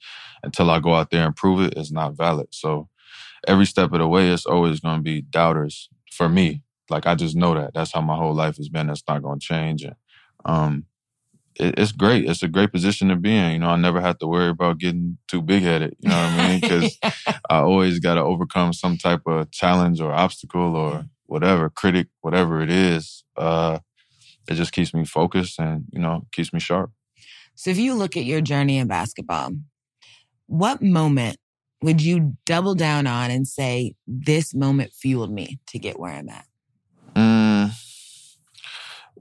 [0.43, 2.47] until I go out there and prove it, it's not valid.
[2.51, 2.89] So
[3.47, 6.63] every step of the way, it's always going to be doubters for me.
[6.89, 7.73] Like I just know that.
[7.73, 8.87] That's how my whole life has been.
[8.87, 9.83] That's not going to change.
[9.83, 9.95] And
[10.45, 10.85] um,
[11.55, 12.29] it, it's great.
[12.29, 13.51] It's a great position to be in.
[13.53, 15.95] You know, I never have to worry about getting too big headed.
[15.99, 16.61] You know what I mean?
[16.65, 16.97] Because
[17.49, 22.61] I always got to overcome some type of challenge or obstacle or whatever critic, whatever
[22.61, 23.23] it is.
[23.35, 23.79] Uh,
[24.47, 26.91] it just keeps me focused and, you know, keeps me sharp.
[27.55, 29.51] So if you look at your journey in basketball,
[30.47, 31.37] what moment
[31.81, 36.29] would you double down on and say, this moment fueled me to get where I'm
[36.29, 36.45] at?
[37.15, 37.71] Mm,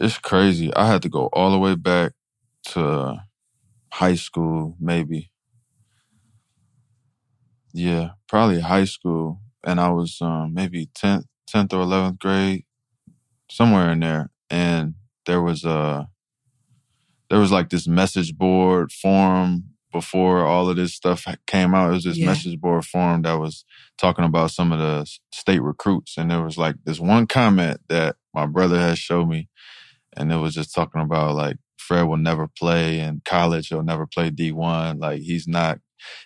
[0.01, 0.75] it's crazy.
[0.75, 2.13] I had to go all the way back
[2.73, 3.25] to
[3.93, 5.31] high school, maybe.
[7.73, 9.41] Yeah, probably high school.
[9.65, 12.65] And I was um, maybe 10th, 10th or 11th grade,
[13.51, 14.31] somewhere in there.
[14.51, 14.95] And
[15.27, 16.09] there was a,
[17.31, 21.91] there was like this message board forum before all of this stuff came out.
[21.91, 22.27] It was this yeah.
[22.27, 23.65] message board forum that was
[23.97, 26.17] talking about some of the state recruits.
[26.19, 29.49] And there was like this one comment that my brother had showed me.
[30.17, 33.69] And it was just talking about like Fred will never play in college.
[33.69, 35.01] He'll never play D1.
[35.01, 35.79] Like he's not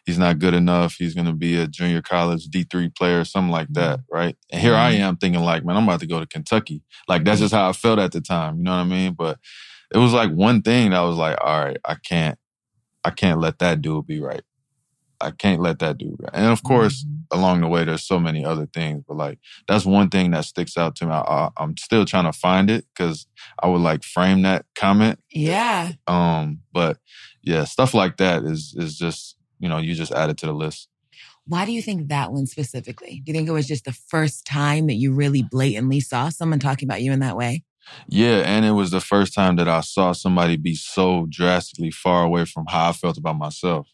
[0.05, 0.97] he's not good enough.
[0.99, 4.15] He's going to be a junior college D3 player, something like that, mm-hmm.
[4.15, 4.37] right?
[4.51, 5.03] And here I mm-hmm.
[5.03, 6.83] am thinking like, man, I'm about to go to Kentucky.
[7.07, 9.15] Like that's just how I felt at the time, you know what I mean?
[9.15, 9.39] But
[9.93, 12.39] it was like one thing that was like, all right, I can't,
[13.05, 14.43] I can't let that dude be right.
[15.21, 16.17] I can't let that do.
[16.33, 17.39] And of course, mm-hmm.
[17.39, 20.77] along the way, there's so many other things, but like that's one thing that sticks
[20.77, 21.13] out to me.
[21.13, 23.27] I, am still trying to find it because
[23.61, 25.19] I would like frame that comment.
[25.31, 25.93] Yeah.
[26.07, 26.99] Um, but
[27.43, 30.53] yeah, stuff like that is is just you know you just add it to the
[30.53, 30.89] list.
[31.47, 33.23] Why do you think that one specifically?
[33.25, 36.59] Do you think it was just the first time that you really blatantly saw someone
[36.59, 37.65] talking about you in that way?
[38.07, 42.23] Yeah, and it was the first time that I saw somebody be so drastically far
[42.23, 43.89] away from how I felt about myself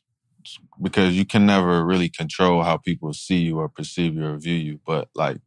[0.81, 4.55] because you can never really control how people see you or perceive you or view
[4.55, 4.81] you.
[4.87, 5.39] But like,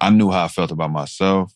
[0.00, 1.54] I knew how I felt about myself.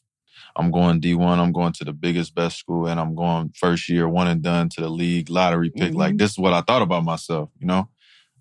[0.56, 1.38] I'm going D1.
[1.38, 4.68] I'm going to the biggest, best school, and I'm going first year, one and done
[4.70, 5.90] to the league lottery pick.
[5.90, 5.98] Mm-hmm.
[5.98, 7.88] Like, this is what I thought about myself, you know?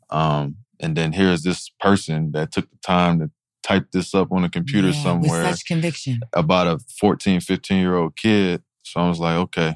[0.09, 3.31] Um, and then here's this person that took the time to
[3.63, 5.43] type this up on a computer yeah, somewhere.
[5.43, 6.19] With such conviction.
[6.33, 8.63] About a 14, 15 year old kid.
[8.83, 9.75] So I was like, okay,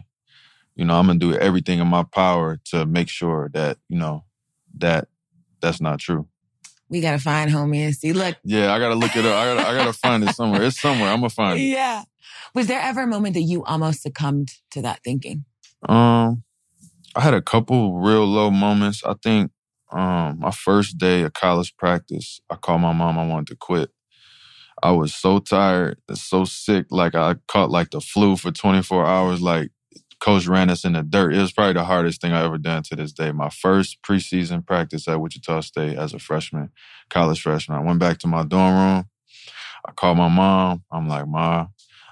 [0.75, 3.99] you know, I'm going to do everything in my power to make sure that, you
[3.99, 4.23] know,
[4.77, 5.07] that
[5.62, 6.27] that's not true.
[6.89, 8.12] We gotta find homie and see.
[8.12, 8.36] Look.
[8.43, 9.36] Yeah, I gotta look it up.
[9.36, 10.63] I gotta I gotta find it somewhere.
[10.63, 11.10] It's somewhere.
[11.10, 11.63] I'm gonna find it.
[11.63, 12.03] Yeah.
[12.53, 15.45] Was there ever a moment that you almost succumbed to that thinking?
[15.88, 16.43] Um,
[17.15, 19.03] I had a couple real low moments.
[19.05, 19.51] I think
[19.91, 23.17] um my first day of college practice, I called my mom.
[23.17, 23.89] I wanted to quit.
[24.84, 26.88] I was so tired, so sick.
[26.89, 29.41] Like I caught like the flu for 24 hours.
[29.41, 29.71] Like
[30.21, 31.34] coach ran us in the dirt.
[31.34, 33.31] It was probably the hardest thing I ever done to this day.
[33.31, 36.69] My first preseason practice at Wichita State as a freshman,
[37.10, 37.79] college freshman.
[37.79, 39.05] I went back to my dorm room.
[39.86, 40.84] I called my mom.
[40.91, 41.65] I'm like, Ma,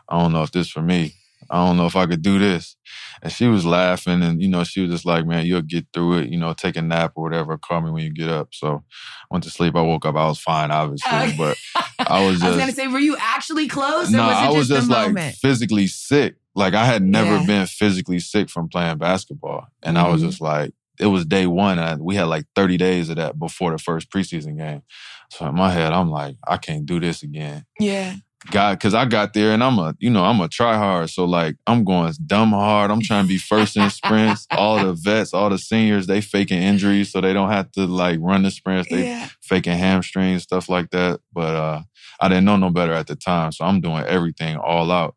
[0.09, 1.13] I don't know if this for me.
[1.51, 2.75] I don't know if I could do this.
[3.23, 6.19] And she was laughing and, you know, she was just like, man, you'll get through
[6.19, 7.57] it, you know, take a nap or whatever.
[7.57, 8.49] Call me when you get up.
[8.53, 9.75] So I went to sleep.
[9.75, 10.15] I woke up.
[10.15, 11.57] I was fine, obviously, but
[11.99, 12.43] I was just.
[12.43, 14.11] I was going to say, were you actually close?
[14.11, 15.35] No, was I was just like moment?
[15.37, 16.35] physically sick.
[16.55, 17.45] Like I had never yeah.
[17.45, 19.67] been physically sick from playing basketball.
[19.83, 20.05] And mm-hmm.
[20.05, 20.29] I was mm-hmm.
[20.29, 21.79] just like, it was day one.
[21.79, 24.83] And we had like 30 days of that before the first preseason game.
[25.31, 27.65] So in my head, I'm like, I can't do this again.
[27.79, 28.15] Yeah.
[28.51, 31.09] God, cause I got there and I'm a, you know, I'm a try hard.
[31.09, 32.89] So like I'm going dumb hard.
[32.89, 34.47] I'm trying to be first in sprints.
[34.51, 38.17] all the vets, all the seniors, they faking injuries so they don't have to like
[38.21, 38.89] run the sprints.
[38.89, 39.27] They yeah.
[39.41, 41.19] faking hamstrings, stuff like that.
[41.33, 41.81] But uh
[42.21, 43.51] I didn't know no better at the time.
[43.51, 45.15] So I'm doing everything all out.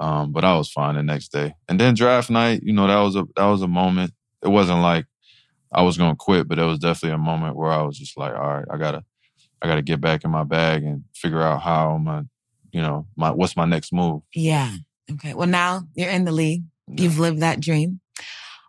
[0.00, 1.54] Um, but I was fine the next day.
[1.68, 4.12] And then draft night, you know, that was a that was a moment.
[4.42, 5.06] It wasn't like
[5.72, 8.34] I was gonna quit, but it was definitely a moment where I was just like,
[8.34, 9.04] all right, I gotta
[9.60, 12.26] I gotta get back in my bag and figure out how gonna,
[12.72, 14.22] you know, my what's my next move.
[14.34, 14.72] Yeah.
[15.10, 15.34] Okay.
[15.34, 16.62] Well now you're in the league.
[16.86, 17.02] Yeah.
[17.02, 18.00] You've lived that dream.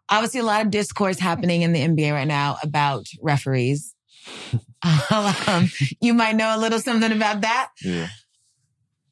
[0.09, 3.93] Obviously a lot of discourse happening in the NBA right now about referees.
[5.11, 5.69] um,
[6.01, 7.69] you might know a little something about that.
[7.83, 8.07] Yeah.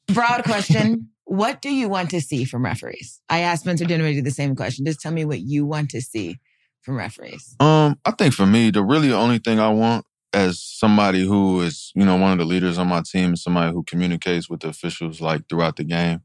[0.08, 1.10] Broad question.
[1.28, 3.20] What do you want to see from referees?
[3.28, 4.86] I asked Spencer Dinwiddie the same question.
[4.86, 6.38] Just tell me what you want to see
[6.80, 7.54] from referees.
[7.60, 11.92] Um, I think for me, the really only thing I want as somebody who is,
[11.94, 15.20] you know, one of the leaders on my team, somebody who communicates with the officials
[15.20, 16.22] like throughout the game,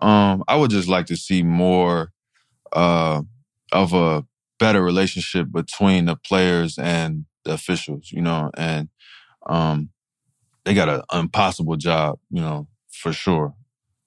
[0.00, 2.12] um, I would just like to see more
[2.72, 3.20] uh,
[3.70, 4.24] of a
[4.58, 8.88] better relationship between the players and the officials, you know, and
[9.44, 9.90] um,
[10.64, 13.54] they got an impossible job, you know, for sure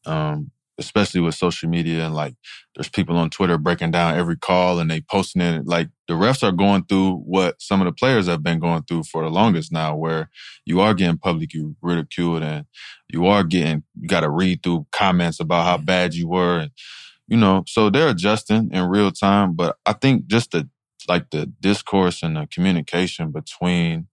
[0.05, 2.35] um, especially with social media and like
[2.75, 5.65] there's people on Twitter breaking down every call and they posting it.
[5.65, 9.03] Like the refs are going through what some of the players have been going through
[9.03, 10.29] for the longest now, where
[10.65, 12.65] you are getting publicly ridiculed and
[13.07, 16.59] you are getting, you got to read through comments about how bad you were.
[16.59, 16.71] And,
[17.27, 19.53] you know, so they're adjusting in real time.
[19.53, 20.67] But I think just the,
[21.07, 24.07] like the discourse and the communication between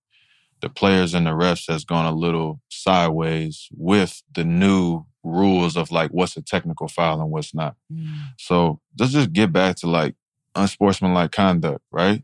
[0.61, 5.91] the players and the refs has gone a little sideways with the new rules of
[5.91, 7.77] like what's a technical foul and what's not.
[7.93, 8.31] Mm.
[8.39, 10.15] So let's just get back to like
[10.55, 12.23] unsportsmanlike conduct, right?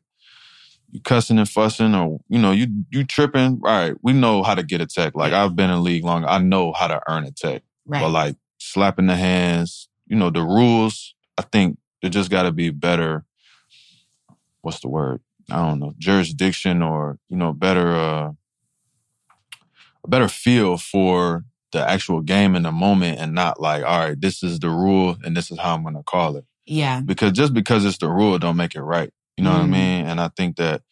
[0.90, 3.60] You cussing and fussing, or you know, you you tripping.
[3.64, 5.14] All right, we know how to get a tech.
[5.14, 7.62] Like I've been in league long, I know how to earn a tech.
[7.86, 8.00] Right.
[8.00, 11.14] But like slapping the hands, you know, the rules.
[11.36, 13.24] I think there just got to be better.
[14.62, 15.20] What's the word?
[15.50, 18.32] I don't know, jurisdiction or you know, better uh,
[20.04, 24.18] a better feel for the actual game in the moment, and not like, all right,
[24.20, 27.00] this is the rule and this is how I'm going to call it yeah.
[27.02, 29.10] because just because it's the rule don't make it right.
[29.37, 29.70] You know what I Mhm.
[29.70, 30.06] mean?
[30.06, 30.82] And I think that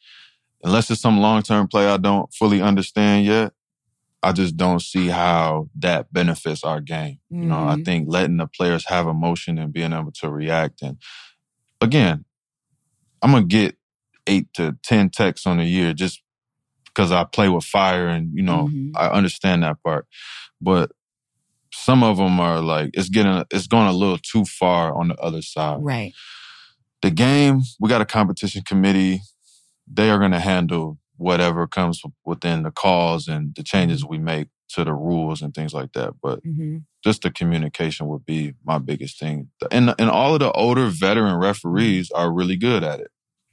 [0.63, 3.53] unless it's some long term play I don't fully understand yet,
[4.23, 7.19] I just don't see how that benefits our game.
[7.31, 7.85] You know, I Mhm.
[7.85, 10.99] think letting the players have emotion and being able to react and
[11.81, 12.25] again,
[13.23, 13.77] I'm gonna get
[14.27, 16.23] eight to ten texts on a year just
[16.95, 18.93] because I play with fire and you know Mhm.
[18.97, 20.07] I understand that part,
[20.61, 20.93] but
[21.73, 25.17] some of them are like it's getting it's going a little too far on the
[25.17, 26.13] other side Right.
[27.03, 29.23] the game, we got a competition committee.
[29.93, 34.49] They are going to handle whatever comes within the calls and the changes we make
[34.71, 36.15] to the rules and things like that.
[36.23, 39.49] But hmm just the communication would be my biggest thing.
[39.73, 43.11] And and all of the older veteran referees are really good at it.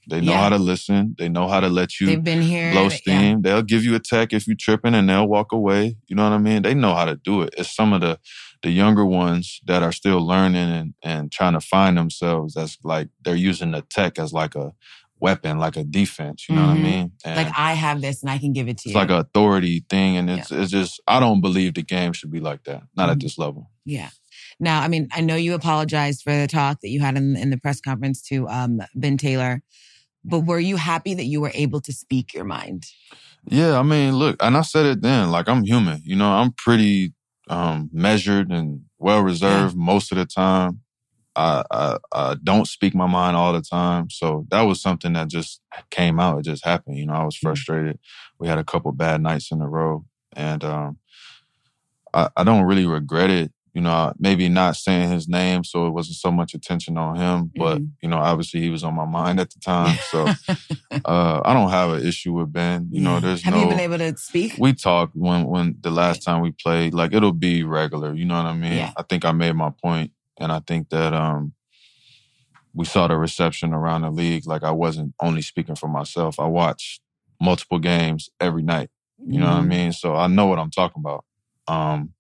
[0.09, 0.41] They know Yeah.
[0.41, 1.15] how to listen.
[1.17, 2.71] They know how to let you They've been here.
[2.71, 2.89] blow yeah.
[2.89, 3.41] steam.
[3.41, 5.95] They'll give you a tech if you're tripping and they'll walk away.
[6.07, 6.61] You know what I mean?
[6.63, 7.53] They know how to do it.
[7.57, 8.19] It's some of the
[8.61, 13.07] the younger ones that are still learning and, and trying to find themselves that's like
[13.23, 14.73] they're using the tech as like a
[15.21, 16.47] weapon, like a defense.
[16.49, 16.83] You know what I Mhm.
[16.83, 17.11] mean?
[17.23, 18.89] And Like I have this and I can give it to it's you.
[18.91, 22.31] It's like an authority thing and it's it's just I don't believe the game should
[22.31, 22.83] be like that.
[22.97, 23.21] Not at Mhm.
[23.21, 23.69] this level.
[23.85, 24.09] Yeah.
[24.59, 27.49] Now, I mean, I know you apologized for the talk that you had in, in
[27.49, 29.61] the press conference to um, Ben Taylor,
[30.23, 32.86] but were you happy that you were able to speak your mind?
[33.45, 36.01] Yeah, I mean, look, and I said it then, like I'm human.
[36.03, 37.13] You know, I'm pretty
[37.49, 40.82] um measured and well reserved most of the time.
[41.36, 44.10] I, I I don't speak my mind all the time.
[44.10, 46.39] So that was something that just came out.
[46.39, 46.97] It just happened.
[46.97, 47.47] You know, I was Mm-hmm.
[47.47, 47.99] frustrated.
[48.39, 50.05] We had a couple bad nights in a row.
[50.36, 50.97] And um
[52.13, 53.51] I, I don't really regret it.
[53.79, 57.49] You know, maybe not saying his name so it wasn't so much attention on him.
[57.55, 57.91] But, Mhm.
[58.01, 59.97] you know, obviously he was on my mind at the time.
[60.11, 60.27] So
[61.05, 62.89] uh I don't have an issue with Ben.
[62.91, 64.57] You know, there's Have no you been able to speak?
[64.59, 66.93] we talked when when the last time we played.
[66.93, 68.13] Like it'll be regular.
[68.13, 68.73] You know what I mean?
[68.73, 68.91] Yeah.
[68.97, 70.11] I think I made my point,
[70.41, 71.53] and I think that um
[72.73, 74.45] we saw the reception around the league.
[74.45, 76.37] Like I wasn't only speaking for myself.
[76.37, 76.99] I watched
[77.39, 78.89] multiple games every night.
[79.25, 79.67] You know what I Mhm.
[79.67, 79.91] mean?
[79.93, 81.23] So I know what I'm talking about.
[81.69, 82.13] Um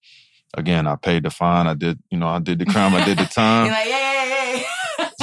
[0.55, 1.67] again, I paid the fine.
[1.67, 2.93] I did, you know, I did the crime.
[2.95, 3.71] I did the time.
[3.71, 4.65] Like.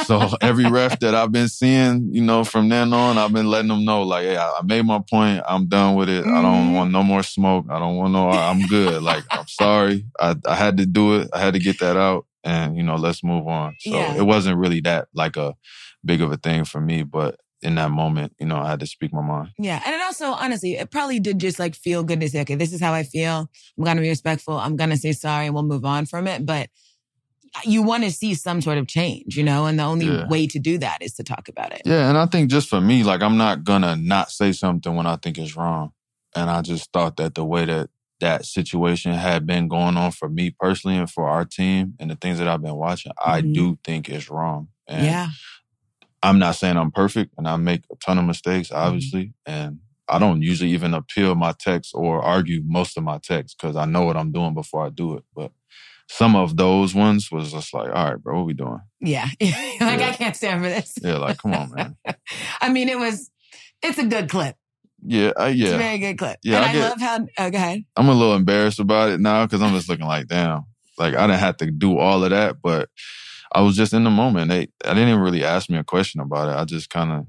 [0.05, 3.69] So every ref that I've been seeing, you know, from then on, I've been letting
[3.69, 5.43] them know, like, hey, I made my point.
[5.49, 6.25] I'm done with it.
[6.27, 6.75] I don't Mhm.
[6.75, 7.67] want no more smoke.
[7.71, 8.29] I don't want no.
[8.31, 9.03] I'm good.
[9.03, 10.07] Like, I'm sorry.
[10.21, 11.29] I I had to do it.
[11.33, 13.75] I had to get that out, and you know, let's move on.
[13.81, 14.15] So Yeah.
[14.19, 15.55] it wasn't really that like a
[16.05, 18.87] big of a thing for me, but in that moment, you know, I had to
[18.87, 19.50] speak my mind.
[19.59, 19.83] Yeah.
[19.85, 22.72] And it also, honestly, it probably did just like feel good to say, okay, this
[22.72, 23.50] is how I feel.
[23.76, 24.57] I'm going to be respectful.
[24.57, 26.46] I'm going to say sorry and we'll move on from it.
[26.46, 26.70] But
[27.64, 30.26] you want to see some sort of change, you know, and the only Yeah.
[30.29, 31.83] way to do that is to talk about it.
[31.85, 35.07] Yeah, and I think just for me, like I'm not gonna not say something when
[35.07, 35.92] I think it's wrong.
[36.35, 37.88] And I just thought that the way that
[38.20, 42.16] that situation had been going on for me personally and for our team and the
[42.16, 43.55] things that I've been watching, I Mhm.
[43.55, 44.68] do think it's wrong.
[44.87, 45.29] And yeah.
[46.27, 48.87] I'm not saying I'm perfect and I make a ton of mistakes, Mm-hmm.
[48.87, 49.33] obviously.
[49.47, 53.77] And I don't usually even appeal my text or argue most of my texts because
[53.77, 55.25] I know what I'm doing before I do it.
[55.35, 55.53] But
[56.09, 58.81] some of those ones was just like, all right, bro, what we doing?
[59.01, 59.27] Yeah.
[59.41, 60.09] like, Yeah.
[60.11, 60.95] I can't stand for this.
[61.03, 61.97] Yeah, like, come on, man.
[62.61, 63.31] I mean, it was,
[63.83, 64.55] it's a good clip.
[65.05, 65.77] Yeah, I, It's a yeah.
[65.79, 66.39] very good clip.
[66.45, 67.85] Yeah, and I I, get- love how, oh, go ahead.
[67.97, 70.65] I'm a little embarrassed about it now because I'm just looking like, damn,
[70.99, 72.89] like I didn't have to do all of that, but
[73.57, 74.51] I was just in the moment.
[74.51, 76.61] They, I didn't even really ask me a question about it.
[76.61, 77.27] I just kind of,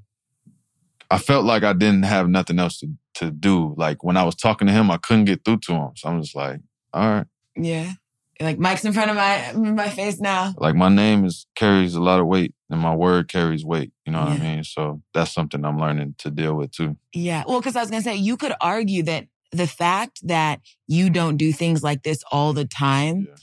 [1.09, 3.73] I felt like I didn't have nothing else to, to do.
[3.77, 5.91] Like when I was talking to him, I couldn't get through to him.
[5.95, 6.59] So I'm just like,
[6.93, 7.27] all right.
[7.55, 7.93] Yeah.
[8.41, 10.53] Like mics in front of my my face now.
[10.57, 13.93] Like my name is carries a lot of weight and my word carries weight.
[14.05, 14.63] You know what I mean?
[14.65, 16.97] So that's something I'm learning to deal with too.
[17.13, 17.45] Yeah.
[17.47, 21.37] Well, because I was gonna say you could argue that the fact that you don't
[21.37, 23.35] do things like this all the time, Yeah.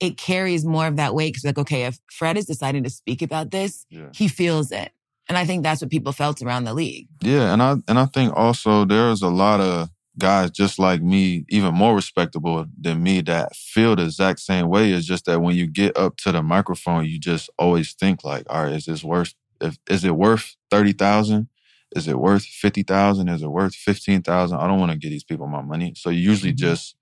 [0.00, 1.32] It carries more of that weight.
[1.32, 4.08] Because like, okay, if Fred is deciding to speak about this, Yeah.
[4.14, 4.92] he feels it,
[5.28, 7.08] and I think that's what people felt around the league.
[7.22, 11.44] Yeah, and I and I think also there's a lot of guys just like me,
[11.50, 14.90] even more respectable than me, that feel the exact same way.
[14.92, 18.44] It's just that when you get up to the microphone, you just always think like,
[18.48, 21.48] all right, is this worth if is it worth thirty thousand?
[21.94, 23.28] Is it worth fifty thousand?
[23.28, 24.58] Is it worth fifteen thousand?
[24.58, 25.92] I don't want to give these people my money.
[25.96, 26.56] So you usually Mhm.
[26.58, 26.96] just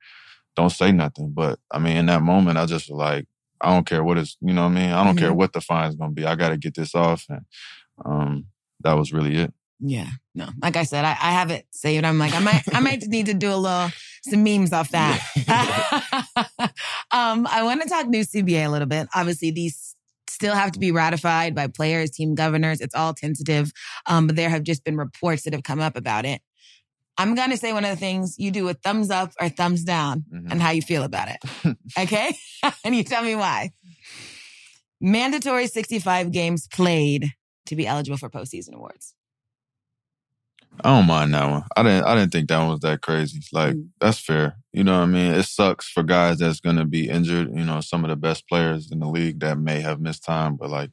[0.57, 1.33] don't say nothing.
[1.33, 3.27] But I mean, in that moment, I just like,
[3.61, 4.91] I don't care what it's, you know what I mean?
[4.91, 5.37] I don't care Mhm.
[5.37, 6.25] what the fine's gonna be.
[6.27, 7.25] I got to get this off.
[7.29, 7.43] And
[8.05, 8.47] um,
[8.81, 9.53] that was really it.
[9.81, 10.49] Yeah, no.
[10.63, 12.05] Like I said, I, I have it saved.
[12.05, 13.91] I'm like, I might, I might need to do a little
[14.23, 15.21] some memes off that.
[17.11, 19.09] um, I want to talk new CBA a little bit.
[19.15, 19.97] Obviously, these
[20.29, 22.81] still have to be ratified by players, team governors.
[22.81, 23.73] It's all tentative,
[24.07, 26.41] um, but there have just been reports that have come up about it.
[27.17, 30.25] I'm gonna say one of the things you do a thumbs up or thumbs down
[30.33, 30.51] Mhm.
[30.51, 31.77] and how you feel about it.
[31.99, 32.35] Okay,
[32.85, 33.71] and you tell me why.
[35.01, 37.31] Mandatory 65 games played
[37.67, 39.15] to be eligible for postseason awards.
[40.83, 41.63] I don't mind that one.
[41.77, 42.05] I didn't.
[42.05, 43.41] I didn't think that one was that crazy.
[43.53, 43.89] Like Mm.
[44.01, 44.57] that's fair.
[44.73, 45.33] You know what I mean?
[45.33, 47.49] It sucks for guys that's gonna be injured.
[47.57, 50.57] You know, some of the best players in the league that may have missed time,
[50.57, 50.91] but like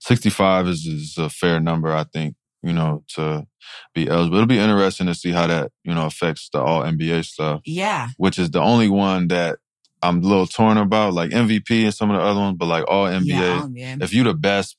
[0.00, 1.92] sixty five is is a fair number.
[1.92, 2.36] I think.
[2.68, 3.46] You know, to
[3.94, 4.36] be eligible.
[4.36, 8.08] It'll be interesting to see how that you know affects the All NBA stuff, Yeah.
[8.18, 9.58] which is the only one that
[10.02, 11.14] I'm a little torn about.
[11.14, 13.66] Like MVP and some of the other ones, but like All NBA Yeah,
[14.04, 14.76] if you're the best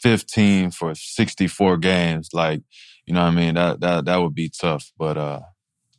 [0.00, 2.62] 15 for 64 games, like,
[3.06, 3.54] you know what I mean?
[3.54, 4.90] That that that would be tough.
[4.98, 5.40] But uh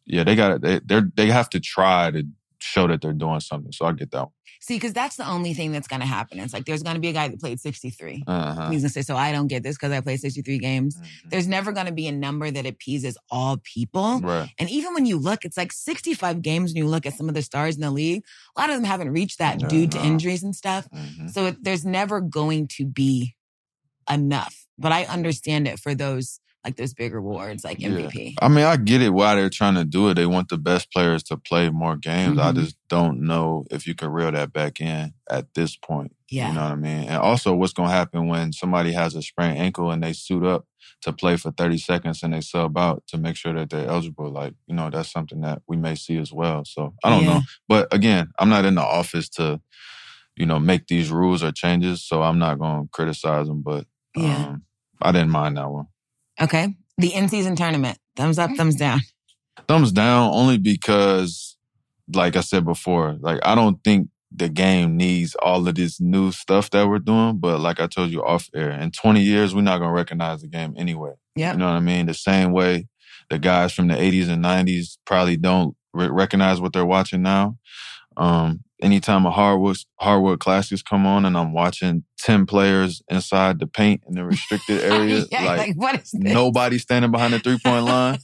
[0.06, 2.24] yeah, they got they they they have to try to
[2.62, 3.72] show that they're doing something.
[3.72, 4.32] So I get that one.
[4.60, 6.40] See, because that's the only thing that's going to happen.
[6.40, 8.24] It's like there's going to be a guy that played 63.
[8.28, 8.70] Uh-huh.
[8.70, 10.98] He's going to say, So I don't get this because I played 63 games.
[10.98, 11.30] Mhm.
[11.32, 14.20] There's never going to be a number that appeases all people.
[14.20, 14.50] Right.
[14.60, 17.34] And even when you look, it's like 65 games when you look at some of
[17.34, 18.24] the stars in the league.
[18.56, 20.88] A lot of them haven't reached that Yeah, due to injuries and stuff.
[20.96, 21.32] Mhm.
[21.32, 23.36] So it, there's never going to be
[24.10, 24.68] enough.
[24.78, 27.90] But I understand it for those like those big rewards, like Yeah.
[27.90, 28.36] MVP.
[28.42, 30.14] I mean, I get it why they're trying to do it.
[30.16, 32.38] They want the best players to play more games.
[32.38, 32.56] I Mhm.
[32.56, 36.16] just don't know if you can reel that back in at this point.
[36.30, 36.50] Yeah.
[36.50, 37.04] You know what I mean?
[37.10, 40.44] And also, what's going to happen when somebody has a sprained ankle and they suit
[40.46, 40.66] up
[41.02, 44.30] to play for 30 seconds and they sub out to make sure that they're eligible?
[44.32, 46.64] Like, you know, that's something that we may see as well.
[46.64, 47.34] So I don't Yeah.
[47.36, 47.42] know.
[47.68, 49.60] But again, I'm not in the office to,
[50.38, 52.04] you know, make these rules or changes.
[52.08, 53.62] So I'm not going to criticize them.
[53.64, 54.46] But Yeah.
[54.50, 54.64] um,
[55.02, 55.88] I didn't mind that one.
[56.42, 56.76] Okay.
[56.98, 57.98] The in season tournament.
[58.16, 59.00] Thumbs up, thumbs down.
[59.68, 61.56] Thumbs down only because,
[62.14, 66.32] like I said before, like I don't think the game needs all of this new
[66.32, 67.38] stuff that we're doing.
[67.38, 70.42] But like I told you off air, in 20 years, we're not going to recognize
[70.42, 71.14] the game anyway.
[71.36, 71.54] Yeah.
[71.54, 72.06] You know what I mean?
[72.06, 72.88] The same way
[73.30, 77.58] the guys from the 80s and 90s probably don't re- recognize what they're watching now.
[78.18, 83.68] Um, anytime a hardwood hardwood classics come on and I'm watching 10 players inside the
[83.68, 86.34] paint in the restricted area, yeah, like, like, what is this?
[86.34, 88.20] nobody standing behind the three point line.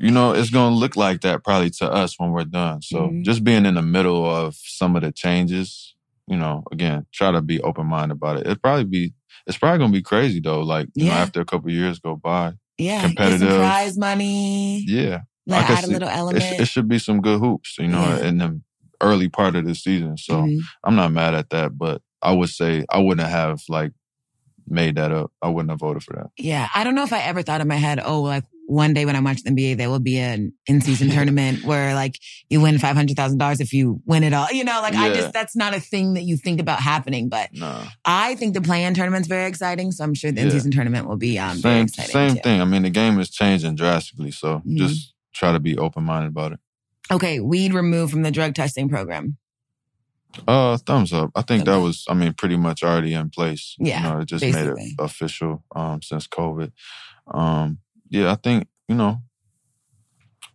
[0.00, 2.82] You know, it's gonna look like that probably to us when we're done.
[2.82, 3.24] So Mhm.
[3.24, 5.94] just being in the middle of some of the changes,
[6.28, 8.46] you know, again, try to be open minded about it.
[8.46, 9.12] It probably be
[9.46, 10.60] it's probably gonna be crazy though.
[10.60, 13.00] Like you know, after a couple years go by, Yeah.
[13.00, 13.56] Competitive.
[13.56, 14.84] prize money.
[14.86, 16.44] yeah, Like add a little it, element.
[16.44, 17.76] sh- it should be some good hoops.
[17.78, 18.26] You know, Yeah.
[18.28, 18.60] in the
[19.00, 20.16] early part of the season.
[20.16, 20.60] So Mhm.
[20.84, 23.92] I'm not mad at that, but I would say I wouldn't have like
[24.66, 25.30] made that up.
[25.40, 26.30] I wouldn't have voted for that.
[26.36, 26.68] Yeah.
[26.74, 29.16] I don't know if I ever thought in my head, oh, like one day when
[29.16, 32.18] I watch the NBA, there will be an in season tournament where like
[32.50, 34.48] you win $500,000 if you win it all.
[34.52, 37.28] You know, like I just, that's not a thing that you think about happening.
[37.30, 37.48] But.
[38.04, 39.90] I think the play in tournament's very exciting.
[39.92, 40.52] So I'm sure the in Yeah.
[40.52, 42.12] season tournament will be um, very same exciting.
[42.12, 42.40] same too.
[42.42, 42.60] thing.
[42.60, 44.76] I mean, the game is changing drastically, so Mhm.
[44.76, 46.60] just try to be open minded about it.
[47.10, 47.40] Okay.
[47.40, 49.36] Weed removed from the drug testing program.
[50.46, 51.30] Uh, thumbs up.
[51.34, 51.82] I think Thumbs that up.
[51.82, 53.74] was, I mean, pretty much already in place.
[53.78, 56.70] Yeah, you know, it just made it official um since COVID.
[57.32, 57.78] Um,
[58.10, 59.22] yeah, I think you know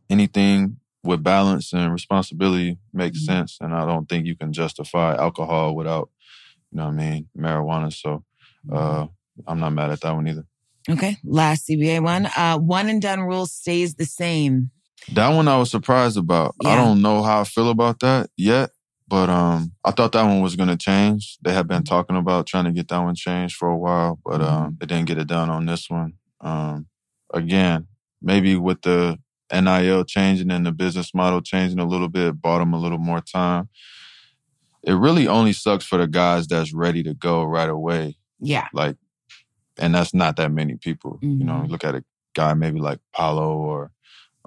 [0.09, 3.25] anything with balance and responsibility makes Mhm.
[3.25, 6.09] sense, and I don't think you can justify alcohol without,
[6.71, 7.91] you know, what I mean, marijuana.
[7.91, 8.23] So,
[8.71, 9.07] uh,
[9.47, 10.45] I'm not mad at that one either.
[10.89, 11.17] Okay.
[11.23, 12.27] Last CBA one.
[12.37, 14.69] Uh, one and done rule stays the same.
[15.11, 16.55] That one I was surprised about.
[16.65, 18.71] I don't know how I feel about that yet,
[19.07, 21.37] but um, I thought that one was gonna change.
[21.41, 24.41] They had been talking about trying to get that one changed for a while, but
[24.41, 26.13] um, they didn't get it done on this one.
[26.41, 26.87] Um,
[27.33, 27.87] again,
[28.21, 29.19] maybe with the
[29.51, 33.21] NIL changing and the business model changing a little bit, bought them a little more
[33.21, 33.69] time.
[34.83, 38.67] It really only sucks for the guys that's ready to go right away Yeah.
[38.73, 38.97] like,
[39.77, 41.19] and that's not that many people.
[41.21, 43.91] You know, you look at a guy maybe like Paolo or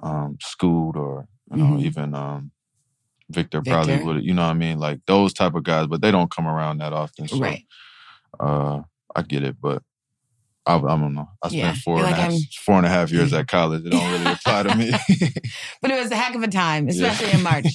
[0.03, 1.81] um, Scoot or you know Mhm.
[1.83, 2.51] even um,
[3.29, 4.23] Victor, probably would.
[4.23, 4.79] You know what I mean?
[4.79, 7.27] Like those type of guys, but they don't come around that often.
[7.27, 7.65] So, Right.
[8.39, 8.81] Uh,
[9.15, 9.81] I get it, but.
[10.69, 11.29] I, I don't know.
[11.41, 11.73] I spent Yeah.
[11.75, 12.33] four and like, half,
[12.65, 13.85] four and a half years at college.
[13.85, 14.91] It don't really apply to me.
[15.81, 17.05] But it was a heck of a time, Yeah.
[17.07, 17.67] especially in March.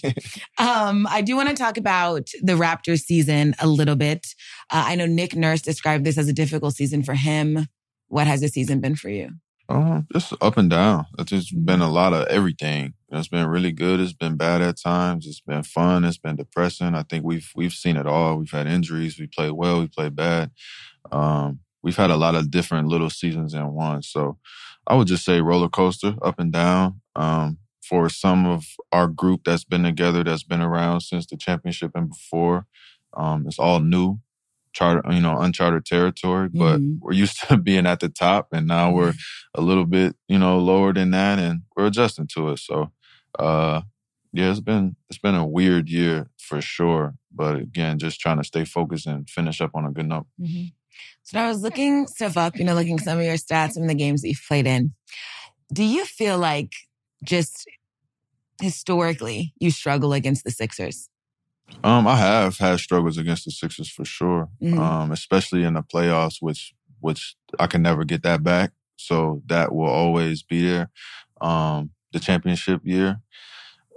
[0.59, 4.26] Um, I do want to talk about the Raptors season a little bit.
[4.70, 7.66] Uh, I know Nick Nurse described this as a difficult season for him.
[8.09, 9.30] What has the season been for you?
[9.68, 11.06] Um, just up and down.
[11.18, 12.94] It's just been a lot of everything.
[13.10, 14.00] It's been really good.
[14.00, 15.26] It's been bad at times.
[15.26, 16.04] It's been fun.
[16.04, 16.94] It's been depressing.
[16.94, 18.36] I think we've we've seen it all.
[18.36, 19.18] We've had injuries.
[19.18, 19.80] We played well.
[19.80, 20.50] We played bad.
[21.10, 24.02] Um, we've had a lot of different little seasons in one.
[24.02, 24.38] So
[24.86, 27.00] I would just say roller coaster, up and down.
[27.16, 31.92] Um, for some of our group that's been together, that's been around since the championship
[31.94, 32.66] and before,
[33.14, 34.18] um, it's all new
[34.72, 36.98] charter, you know, uncharted territory, but mm-hmm.
[37.00, 39.14] we're used to being at the top and now we're
[39.54, 42.58] a little bit, you know, lower than that and we're adjusting to it.
[42.58, 42.90] So,
[43.38, 43.82] uh,
[44.32, 47.14] yeah, it's been, it's been a weird year for sure.
[47.34, 50.26] But again, just trying to stay focused and finish up on a good note.
[50.40, 50.68] Mm-hmm.
[51.22, 53.88] So I was looking stuff up, you know, looking some of your stats, some of
[53.88, 54.92] the games that you've played in.
[55.72, 56.72] Do you feel like
[57.24, 57.66] just
[58.60, 61.08] historically you struggle against the Sixers?
[61.84, 64.48] Um, I have had struggles against the Sixers for sure.
[64.62, 64.78] Mm-hmm.
[64.78, 68.72] Um, especially in the playoffs, which which I can never get that back.
[68.96, 70.90] So that will always be there.
[71.40, 73.20] Um, the championship year,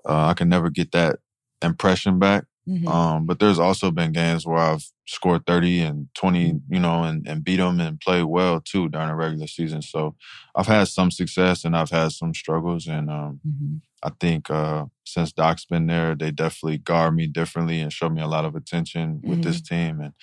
[0.07, 1.19] uh, I can never get that
[1.61, 2.45] impression back.
[2.67, 2.87] Mm-hmm.
[2.87, 7.27] Um, but there's also been games where I've scored 30 and 20, you know, and,
[7.27, 9.81] and beat them and played well too during the regular season.
[9.81, 10.15] So
[10.55, 12.87] I've had some success and I've had some struggles.
[12.87, 13.75] And um, mm-hmm.
[14.03, 18.21] I think uh, since Doc's been there, they definitely guard me differently and show me
[18.21, 19.41] a lot of attention with mm-hmm.
[19.41, 20.01] this team.
[20.01, 20.13] And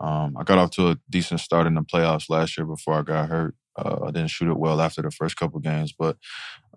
[0.00, 3.02] um, I got off to a decent start in the playoffs last year before I
[3.02, 3.54] got hurt.
[3.76, 6.16] Uh, I didn't shoot it well after the first couple games, but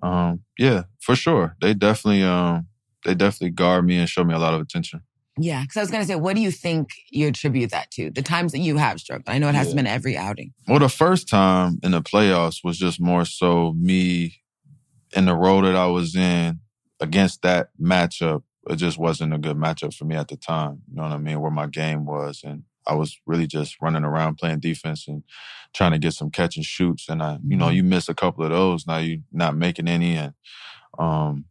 [0.03, 2.67] um, yeah, for sure, they definitely um,
[3.03, 5.01] they definitely guard me and show me a lot of attention.
[5.37, 8.11] Yeah, because I was going to say, what do you think you attribute that to?
[8.11, 9.27] The times that you have struggled.
[9.27, 9.83] I know it hasn't yeah.
[9.83, 10.53] been every outing.
[10.67, 14.41] Well, the first time in the playoffs was just more so me
[15.15, 16.59] in the role that I was in
[16.99, 18.43] against that matchup.
[18.69, 20.83] It just wasn't a good matchup for me at the time.
[20.87, 21.41] You know what I mean?
[21.41, 25.23] Where my game was, and I was really just running around playing defense and
[25.73, 27.09] trying to get some catch and shoots.
[27.09, 27.75] And I, you know, mm-hmm.
[27.75, 30.33] you miss a couple of those, now you're not making any, and
[30.99, 31.45] um,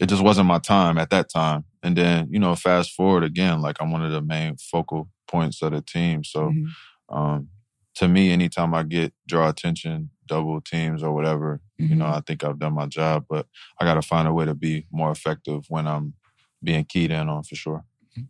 [0.00, 1.64] it just wasn't my time at that time.
[1.84, 5.60] And then, you know, fast forward again, like I'm one of the main focal points
[5.62, 6.24] of the team.
[6.24, 7.14] So mm-hmm.
[7.14, 7.48] um,
[7.96, 11.92] to me, anytime I get draw attention, double teams or whatever, mm-hmm.
[11.92, 12.14] you know, mm-hmm.
[12.14, 13.26] I think I've done my job.
[13.28, 13.46] But
[13.78, 16.14] I gotta find a way to be more effective when I'm
[16.62, 17.84] being keyed in on for sure.
[18.16, 18.22] Mm-hmm.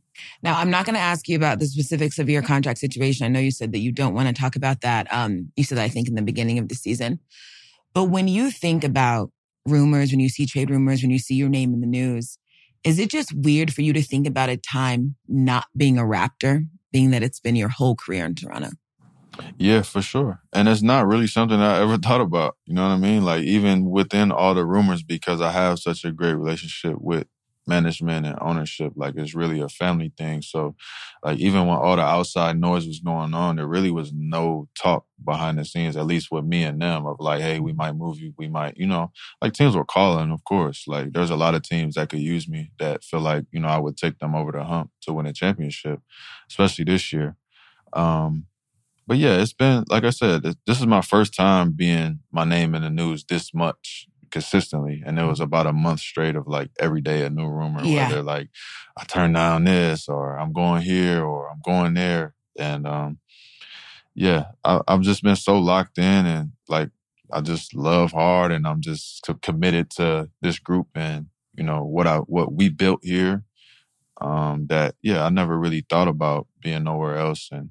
[0.42, 3.24] Now, I'm not going to ask you about the specifics of your contract situation.
[3.24, 5.12] I know you said that you don't want to talk about that.
[5.12, 7.20] Um, you said, I think, in the beginning of the season.
[7.92, 9.30] But when you think about
[9.66, 12.38] rumors, when you see trade rumors, when you see your name in the news,
[12.84, 16.66] is it just weird for you to think about a time not being a Raptor,
[16.92, 18.70] being that it's been your whole career in Toronto?
[19.58, 20.40] Yeah, for sure.
[20.52, 22.56] And it's not really something I ever thought about.
[22.66, 23.24] You know what I mean?
[23.24, 27.26] Like even within all the rumors, because I have such a great relationship with
[27.66, 28.92] management and ownership.
[28.96, 30.42] Like it's really a family thing.
[30.42, 30.74] So
[31.22, 35.06] like even when all the outside noise was going on, there really was no talk
[35.24, 38.18] behind the scenes, at least with me and them of like, hey, we might move
[38.20, 39.10] you, we might, you know,
[39.40, 40.84] like teams were calling, of course.
[40.86, 43.68] Like there's a lot of teams that could use me that feel like, you know,
[43.68, 46.00] I would take them over the hump to win a championship,
[46.50, 47.36] especially this year.
[47.92, 48.46] Um,
[49.06, 52.74] but yeah, it's been like I said, this is my first time being my name
[52.74, 55.00] in the news this much consistently.
[55.06, 58.08] And it was about a month straight of like every day a new rumor, yeah.
[58.08, 58.48] whether like
[58.98, 62.34] I turned down this or I'm going here or I'm going there.
[62.58, 63.18] And um,
[64.12, 66.90] yeah, I, have just been so locked in and like
[67.32, 72.08] I just love hard and I'm just committed to this group and you know what
[72.08, 73.44] I what we built here.
[74.20, 77.70] Um, that yeah, I never really thought about being nowhere else, and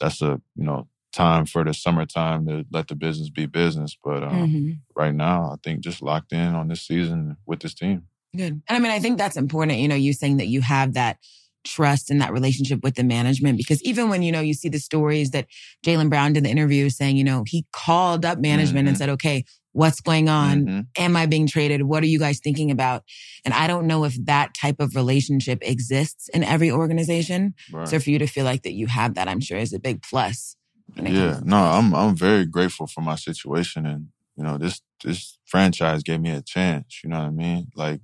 [0.00, 3.96] that's a you know time for the summertime to let the business be business.
[4.02, 4.70] But um, mm-hmm.
[4.96, 8.04] right now, I think just locked in on this season with this team.
[8.34, 8.62] Good.
[8.66, 9.78] And I mean, I think that's important.
[9.78, 11.18] You know, you saying that you have that
[11.64, 14.78] trust and that relationship with the management because even when you know you see the
[14.78, 15.46] stories that
[15.84, 18.88] Jaylen Brown did the interview saying you know he called up management mm-hmm.
[18.88, 20.80] and said okay what's going on mm-hmm.
[20.96, 23.04] am I being traded what are you guys thinking about
[23.44, 27.86] and I don't know if that type of relationship exists in every organization right.
[27.86, 30.02] so for you to feel like that you have that I'm sure is a big
[30.02, 30.56] plus
[30.96, 36.02] yeah, no, I'm I'm very grateful for my situation, and you know this this franchise
[36.02, 37.00] gave me a chance.
[37.02, 37.68] You know what I mean?
[37.74, 38.00] Like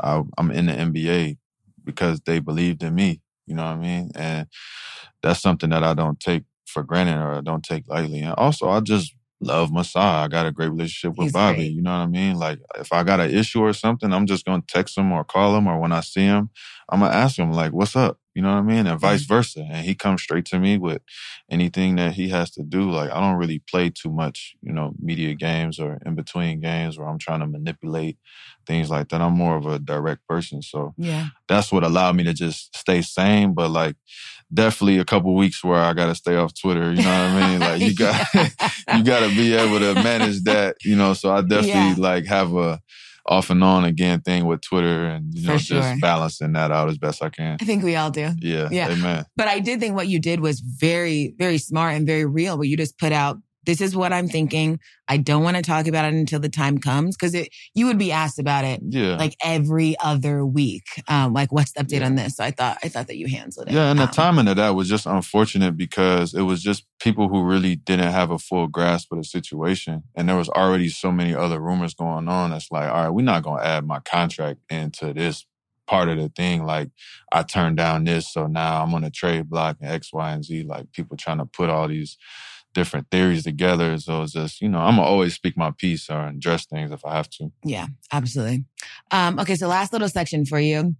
[0.00, 1.38] I, I'm in the NBA
[1.84, 3.20] because they believed in me.
[3.46, 4.10] You know what I mean?
[4.14, 4.46] And
[5.22, 8.20] that's something that I don't take for granted or I don't take lightly.
[8.20, 10.00] And also, I just love Masai.
[10.00, 11.56] I got a great relationship with He's Bobby.
[11.56, 11.72] Great.
[11.72, 12.36] You know what I mean?
[12.36, 15.56] Like if I got an issue or something, I'm just gonna text him or call
[15.56, 16.50] him or when I see him,
[16.88, 18.86] I'm gonna ask him like, "What's up?" You know what I mean?
[18.86, 19.66] And vice versa.
[19.68, 21.02] And he comes straight to me with
[21.50, 22.88] anything that he has to do.
[22.88, 26.96] Like I don't really play too much, you know, media games or in between games
[26.96, 28.16] where I'm trying to manipulate
[28.64, 29.20] things like that.
[29.20, 30.62] I'm more of a direct person.
[30.62, 33.54] So yeah, that's what allowed me to just stay sane.
[33.54, 33.96] But like
[34.54, 36.92] definitely a couple weeks where I gotta stay off Twitter.
[36.92, 37.58] You know what I mean?
[37.58, 38.24] Like you got
[38.94, 41.12] you gotta be able to manage that, you know.
[41.12, 41.94] So I definitely yeah.
[41.98, 42.80] like have a
[43.28, 45.80] off and on again thing with Twitter and you know sure.
[45.80, 47.58] just balancing that out as best I can.
[47.60, 48.30] I think we all do.
[48.40, 48.68] Yeah.
[48.70, 48.90] Yeah.
[48.90, 49.24] Amen.
[49.36, 52.66] But I did think what you did was very, very smart and very real, where
[52.66, 53.36] you just put out
[53.68, 54.80] this is what I'm thinking.
[55.08, 57.98] I don't want to talk about it until the time comes because it you would
[57.98, 59.16] be asked about it yeah.
[59.16, 60.84] like every other week.
[61.06, 62.06] Um, like what's the update yeah.
[62.06, 62.36] on this?
[62.36, 63.74] So I thought I thought that you handled it.
[63.74, 67.28] Yeah, and um, the timing of that was just unfortunate because it was just people
[67.28, 70.02] who really didn't have a full grasp of the situation.
[70.16, 72.50] And there was already so many other rumors going on.
[72.52, 75.44] That's like, all right, we're not gonna add my contract into this
[75.86, 76.64] part of the thing.
[76.64, 76.88] Like
[77.30, 80.42] I turned down this, so now I'm on a trade block and X, Y, and
[80.42, 80.62] Z.
[80.62, 82.16] Like people trying to put all these
[82.78, 83.98] different theories together.
[83.98, 87.04] So it's just, you know, I'm gonna always speak my piece or address things if
[87.04, 87.50] I have to.
[87.64, 88.64] Yeah, absolutely.
[89.10, 90.94] Um, okay, so last little section for you.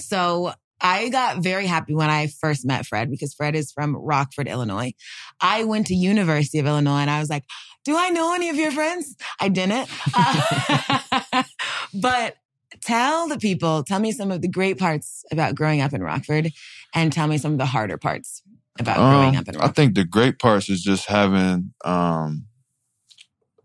[0.00, 4.48] So I got very happy when I first met Fred because Fred is from Rockford,
[4.48, 4.92] Illinois.
[5.40, 7.44] I went to University of Illinois and I was like,
[7.84, 9.14] do I know any of your friends?
[9.40, 9.88] I didn't.
[10.16, 11.44] Uh,
[11.94, 12.36] but
[12.80, 16.50] tell the people, tell me some of the great parts about growing up in Rockford
[16.92, 18.42] and tell me some of the harder parts
[18.80, 19.70] about um, growing up in Rockford?
[19.70, 22.46] I think the great parts is just having um,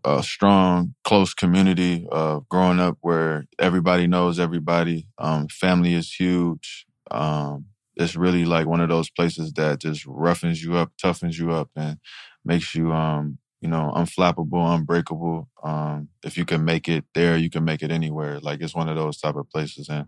[0.04, 5.06] a strong, close community of growing up where everybody knows everybody.
[5.18, 6.86] Um, family is huge.
[7.10, 11.52] Um, it's really like one of those places that just roughens you up, toughens you
[11.52, 11.98] up, and
[12.44, 15.48] makes you, um, you know, unflappable, unbreakable.
[15.62, 18.40] Um, if you can make it there, you can make it anywhere.
[18.40, 20.06] Like it's one of those type of places, and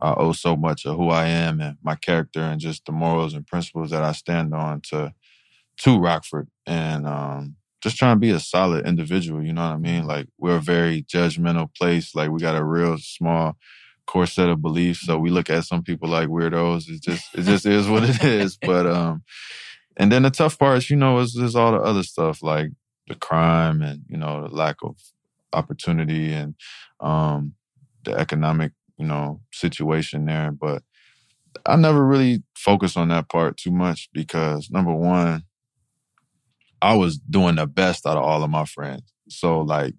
[0.00, 3.34] I owe so much of who I am and my character and just the morals
[3.34, 5.12] and principles that I stand on to
[5.78, 9.42] to Rockford and um, just trying to be a solid individual.
[9.42, 10.06] You know what I mean?
[10.06, 12.14] Like we're a very judgmental place.
[12.14, 13.56] Like we got a real small
[14.06, 15.00] core set of beliefs.
[15.06, 16.88] So we look at some people like weirdos.
[16.88, 18.56] It just it just is what it is.
[18.56, 19.22] But um,
[19.96, 22.70] and then the tough parts, you know, is is all the other stuff like
[23.08, 24.96] the crime and you know the lack of
[25.52, 26.54] opportunity and
[27.00, 27.54] um
[28.04, 28.72] the economic
[29.02, 30.52] you know, situation there.
[30.52, 30.82] But
[31.66, 35.42] I never really focused on that part too much because number one,
[36.80, 39.12] I was doing the best out of all of my friends.
[39.28, 39.94] So like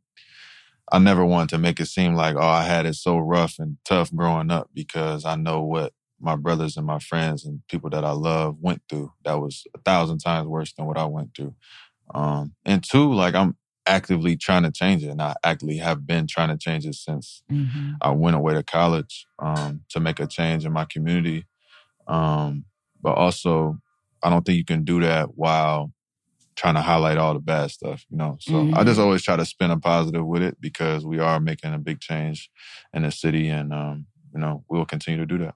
[0.92, 3.78] I never wanted to make it seem like, oh, I had it so rough and
[3.84, 5.92] tough growing up because I know what
[6.22, 9.12] my brothers and my friends and people that I love went through.
[9.26, 11.56] That was a thousand times worse than what I went through.
[12.16, 16.28] Um, and two, like I'm actively trying to change it, and I actually have been
[16.28, 17.94] trying to change it since mm-hmm.
[18.02, 21.46] I went away to college um, to make a change in my community.
[22.08, 22.66] Um,
[23.02, 23.80] but also,
[24.22, 25.92] I don't think you can do that while
[26.56, 28.38] trying to highlight all the bad stuff, you know.
[28.40, 28.76] So mm-hmm.
[28.76, 29.06] I just mm-hmm.
[29.06, 32.50] always try to spin a positive with it because we are making a big change
[32.94, 35.56] in the city, and um, you know, we'll continue to do that.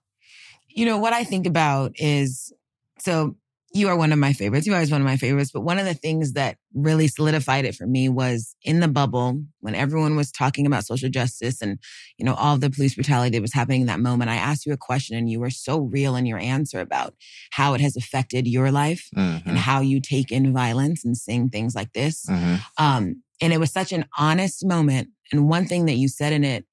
[0.69, 2.53] You know what I think about is
[2.99, 3.35] so
[3.73, 4.65] you are one of my favorites.
[4.65, 5.51] You are always one of my favorites.
[5.51, 9.43] But one of the things that really solidified it for me was in the bubble
[9.59, 11.77] when everyone was talking about social justice and,
[12.17, 14.29] you know, all the police brutality that was happening in that moment.
[14.29, 17.13] I asked you a question and you were so real in your answer about
[17.51, 19.47] how it has affected your life mm-hmm.
[19.47, 22.25] and how you take in violence and seeing things like this.
[22.25, 22.55] Mm-hmm.
[22.77, 25.09] Um, and it was such an honest moment.
[25.31, 26.65] And one thing that you said in it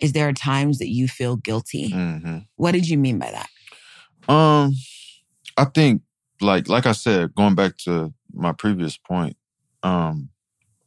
[0.00, 1.90] is there are times that you feel guilty.
[1.90, 2.38] Mm-hmm.
[2.56, 3.48] What did you mean by that?
[4.32, 4.74] Um,
[5.56, 6.02] I think
[6.40, 9.36] like like I said, going back to my previous point,
[9.82, 10.30] um,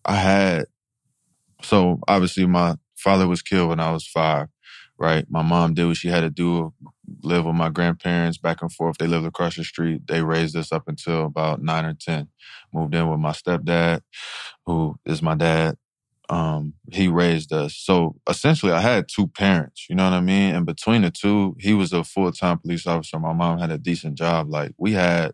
[0.05, 0.65] I had
[1.61, 4.47] so obviously my father was killed when I was five,
[4.97, 5.25] right?
[5.29, 6.73] My mom did what she had to do,
[7.23, 8.97] live with my grandparents back and forth.
[8.97, 10.07] They lived across the street.
[10.07, 12.29] They raised us up until about nine or ten.
[12.73, 14.01] Moved in with my stepdad,
[14.65, 15.77] who is my dad
[16.29, 17.75] um, he raised us.
[17.75, 20.55] So essentially, I had two parents, you know what I mean?
[20.55, 23.19] And between the two, he was a full time police officer.
[23.19, 24.49] My mom had a decent job.
[24.49, 25.33] Like, we had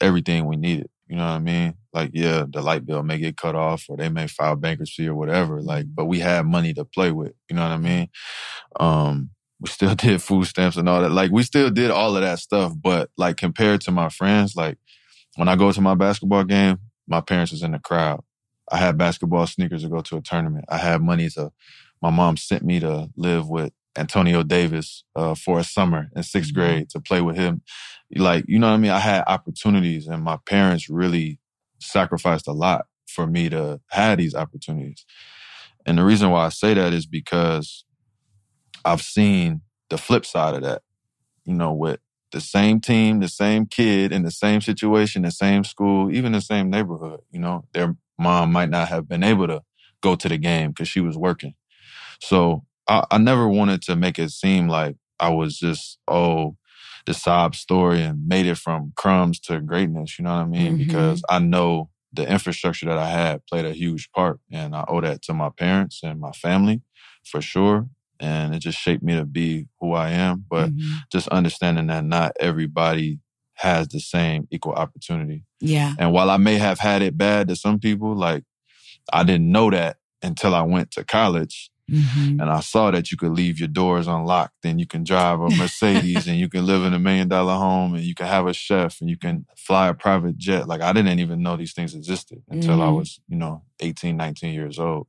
[0.00, 1.74] everything we needed, you know what I mean?
[1.92, 5.16] Like, yeah, the light bill may get cut off or they may file bankruptcy or
[5.16, 5.60] whatever.
[5.60, 8.08] Like, but we had money to play with, you know what I mean?
[8.78, 11.10] Um, we still did food stamps and all that.
[11.10, 12.72] Like, we still did all of that stuff.
[12.80, 14.78] But, like, compared to my friends, like,
[15.36, 16.78] when I go to my basketball game,
[17.08, 18.22] my parents was in the crowd
[18.70, 20.64] I had basketball sneakers to go to a tournament.
[20.68, 21.52] I had money to,
[22.00, 26.40] my mom sent me to live with Antonio Davis uh, for a summer in 6th
[26.40, 26.54] mm-hmm.
[26.58, 27.62] grade to play with him.
[28.14, 28.90] Like, you know what I mean?
[28.90, 31.38] I had opportunities and my parents really
[31.80, 35.04] sacrificed a lot for me to have these opportunities.
[35.86, 37.84] And the reason why I say that is because
[38.84, 40.82] I've seen the flip side of that,
[41.44, 41.98] you know, with
[42.32, 46.40] the same team, the same kid in the same situation, the same school, even the
[46.40, 47.20] same neighborhood.
[47.30, 49.62] You know, their mom might not have been able to
[50.02, 51.54] go to the game because she was working.
[52.20, 56.56] So I, I never wanted to make it seem like I was just, oh,
[57.06, 60.18] the sob story and made it from crumbs to greatness.
[60.18, 60.74] You know what I mean?
[60.74, 60.78] Mhm.
[60.78, 64.40] Because I know the infrastructure that I had played a huge part.
[64.52, 66.82] And I owe that to my parents and my family
[67.24, 67.88] for sure.
[68.18, 70.44] And it just shaped me to be who I am.
[70.50, 71.02] But Mhm.
[71.10, 73.20] just understanding that not everybody
[73.60, 75.44] has the same equal opportunity.
[75.60, 75.94] yeah.
[75.98, 78.44] And while I may have had it bad to some people, like
[79.12, 82.40] I didn't know that until I went to college Mhm.
[82.40, 85.50] and I saw that you could leave your doors unlocked and you can drive a
[85.50, 88.52] Mercedes and you can live in a million dollar home and you can have a
[88.54, 90.68] chef and you can fly a private jet.
[90.68, 92.96] Like I didn't even know these things existed until I Mhm.
[92.96, 95.06] was, you know, 18, 19 years old.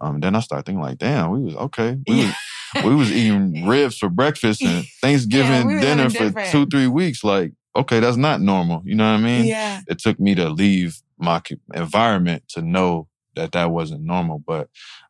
[0.00, 1.96] Um, then I started thinking like, damn, we was okay.
[2.06, 2.26] We Yeah.
[2.74, 6.50] was we was eating ribs for breakfast and Thanksgiving we dinner for different.
[6.52, 7.22] two, three weeks.
[7.22, 8.82] Like, okay, that's not normal.
[8.84, 9.44] You know what I mean?
[9.44, 9.80] yeah.
[9.88, 11.40] It took me to leave my
[11.74, 14.42] environment to know that that wasn't normal.
[14.46, 14.68] But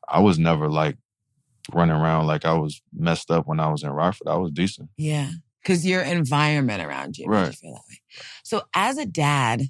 [0.09, 0.97] I was never like
[1.73, 4.29] running around like I was messed up when I was in Rockford.
[4.29, 4.91] I was decent.
[4.97, 5.31] Yeah.
[5.63, 7.55] Because your environment around you made you Right.
[7.55, 7.99] feel that way.
[8.43, 9.63] So as a dad,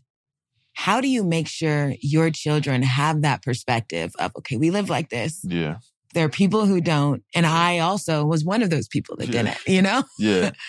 [0.74, 5.10] how do you make sure your children have that perspective of, okay, we live like
[5.10, 5.40] this.
[5.44, 5.76] Yeah.
[6.14, 7.22] There are people who don't.
[7.34, 9.42] And I also was one of those people that Yeah.
[9.42, 10.02] didn't, you know?
[10.18, 10.50] Yeah.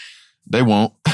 [0.47, 0.93] they won't.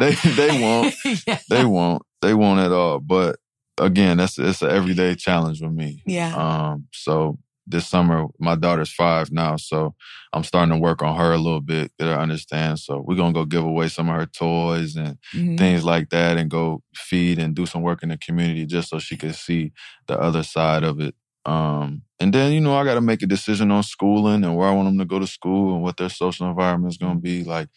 [0.00, 0.94] they they won't.
[1.26, 1.38] yeah.
[1.48, 2.02] They won't.
[2.22, 3.00] They won't at all.
[3.00, 3.36] But
[3.78, 6.02] again, that's it's an everyday challenge with me.
[6.06, 6.34] Yeah.
[6.34, 9.94] Um, so this summer, my daughter's five now, so
[10.32, 12.78] I'm starting to work on her a little bit, get her understand.
[12.78, 15.58] So we're gonna go give away some of her toys and Mhm.
[15.58, 18.98] things like that, and go feed and do some work in the community just so
[18.98, 19.72] she can see
[20.06, 21.14] the other side of it.
[21.46, 24.68] Um, and then you know I got to make a decision on schooling and where
[24.68, 27.44] I want them to go to school and what their social environment is gonna be.
[27.44, 27.68] Like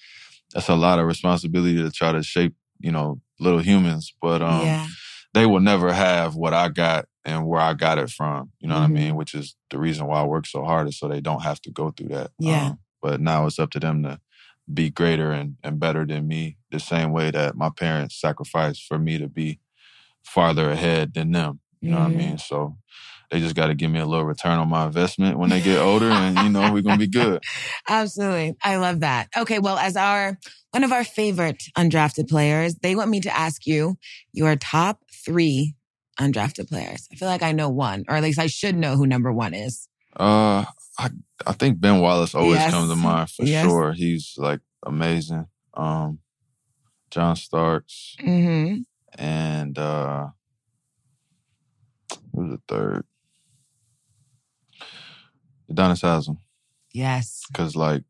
[0.53, 4.63] that's a lot of responsibility to try to shape you know little humans, but um,
[4.65, 4.87] yeah.
[5.33, 8.51] they will never have what I got and where I got it from.
[8.59, 8.93] You know what I Mhm.
[8.93, 9.15] mean?
[9.15, 11.71] Which is the reason why I work so hard is so they don't have to
[11.71, 12.31] go through that.
[12.39, 12.67] Yeah.
[12.69, 14.19] Um, but now it's up to them to
[14.73, 18.99] be greater and, and better than me, the same way that my parents sacrificed for
[18.99, 19.59] me to be
[20.23, 21.59] farther ahead than them.
[21.81, 22.03] You know Mhm.
[22.03, 22.37] what I mean?
[22.37, 22.77] So
[23.31, 25.77] they just got to give me a little return on my investment when they get
[25.79, 27.43] older, and you know we're gonna be good.
[27.87, 28.55] Absolutely.
[28.63, 29.27] I love that.
[29.37, 29.59] Okay.
[29.59, 30.37] Well, as our,
[30.71, 33.97] one of our favorite undrafted players, they want me to ask you
[34.33, 35.75] your top three
[36.19, 37.07] undrafted players.
[37.11, 39.53] I feel like I know one, or at least I should know who number one
[39.53, 39.87] is.
[40.15, 40.65] Uh,
[40.97, 41.09] I
[41.47, 42.71] I think Ben Wallace always Yes.
[42.71, 43.63] comes to mind for Yes.
[43.65, 43.93] sure.
[43.93, 45.45] He's like amazing.
[45.75, 46.19] Um,
[47.11, 48.81] John Starks Mm-hmm.
[49.17, 50.27] and uh,
[52.33, 53.05] who's the third?
[55.69, 56.37] Udonis Haslem,
[56.93, 57.43] Yes.
[57.51, 58.03] because like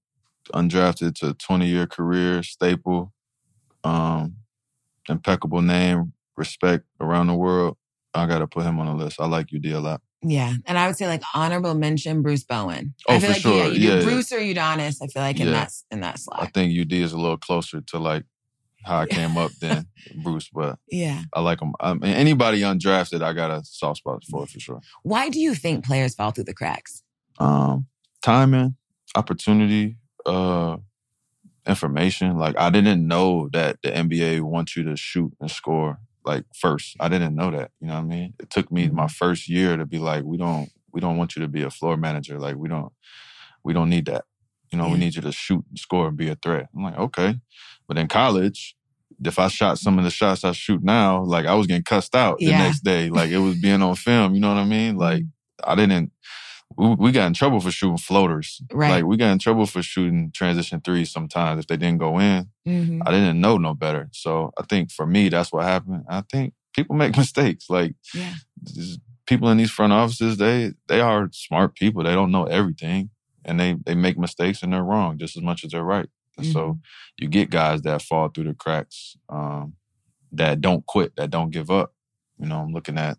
[0.54, 3.14] undrafted to twenty year career staple,
[3.84, 4.36] um,
[5.08, 7.78] impeccable name, respect around the world.
[8.14, 9.20] I gotta put him on the list.
[9.20, 10.02] I like UD a lot.
[10.22, 10.54] Yeah.
[10.66, 12.94] And I would say like honorable mention Bruce Bowen.
[13.08, 13.54] Oh, I feel for like sure.
[13.58, 14.04] yeah, you Yeah, do yeah.
[14.04, 15.54] Bruce or Udonis, I feel like in Yeah.
[15.54, 16.42] that in that slot.
[16.42, 18.24] I think UD is a little closer to like
[18.84, 19.86] how I came up than
[20.24, 21.24] Bruce, but Yeah.
[21.34, 21.74] I like him.
[21.80, 24.82] I mean, anybody undrafted, I got a soft spot for for sure.
[25.04, 27.04] Why do you think players fall through the cracks?
[27.40, 27.88] Um,
[28.22, 28.76] timing,
[29.16, 30.78] opportunity, uh,
[31.68, 32.38] information.
[32.38, 36.96] Like I didn't know that the NBA wants you to shoot and score like first.
[37.00, 37.72] I didn't know that.
[37.80, 38.34] You know what I mean?
[38.40, 41.42] It took me my first year to be like, we don't, we don't want you
[41.42, 42.40] to be a floor manager.
[42.40, 42.92] Like we don't,
[43.64, 44.26] we don't need that.
[44.72, 46.68] You know, we need you to shoot and score and be a threat.
[46.76, 47.36] I'm like, okay.
[47.88, 48.76] But in college,
[49.24, 52.16] if I shot some of the shots I shoot now, like I was getting cussed
[52.16, 52.58] out the Yeah.
[52.60, 53.10] next day.
[53.10, 54.36] Like it was being on film.
[54.36, 54.96] You know what I mean?
[54.98, 55.24] Like
[55.64, 56.12] I didn't.
[56.78, 58.62] We, we got in trouble for shooting floaters.
[58.72, 58.92] Right.
[58.92, 62.48] Like we got in trouble for shooting transition threes sometimes if they didn't go in.
[62.68, 63.02] Mm-hmm.
[63.06, 64.10] I didn't know no better.
[64.14, 66.06] So I think for me, that's what happened.
[66.10, 67.70] I think people make mistakes.
[67.70, 68.34] Like Yeah.
[69.26, 72.04] people in these front offices, they they are smart people.
[72.04, 73.10] They don't know everything,
[73.44, 76.08] and they they make mistakes and they're wrong just as much as they're right.
[76.38, 76.80] And So
[77.18, 79.74] you get guys that fall through the cracks, um,
[80.32, 81.94] that don't quit, that don't give up.
[82.40, 83.18] You know, I'm looking at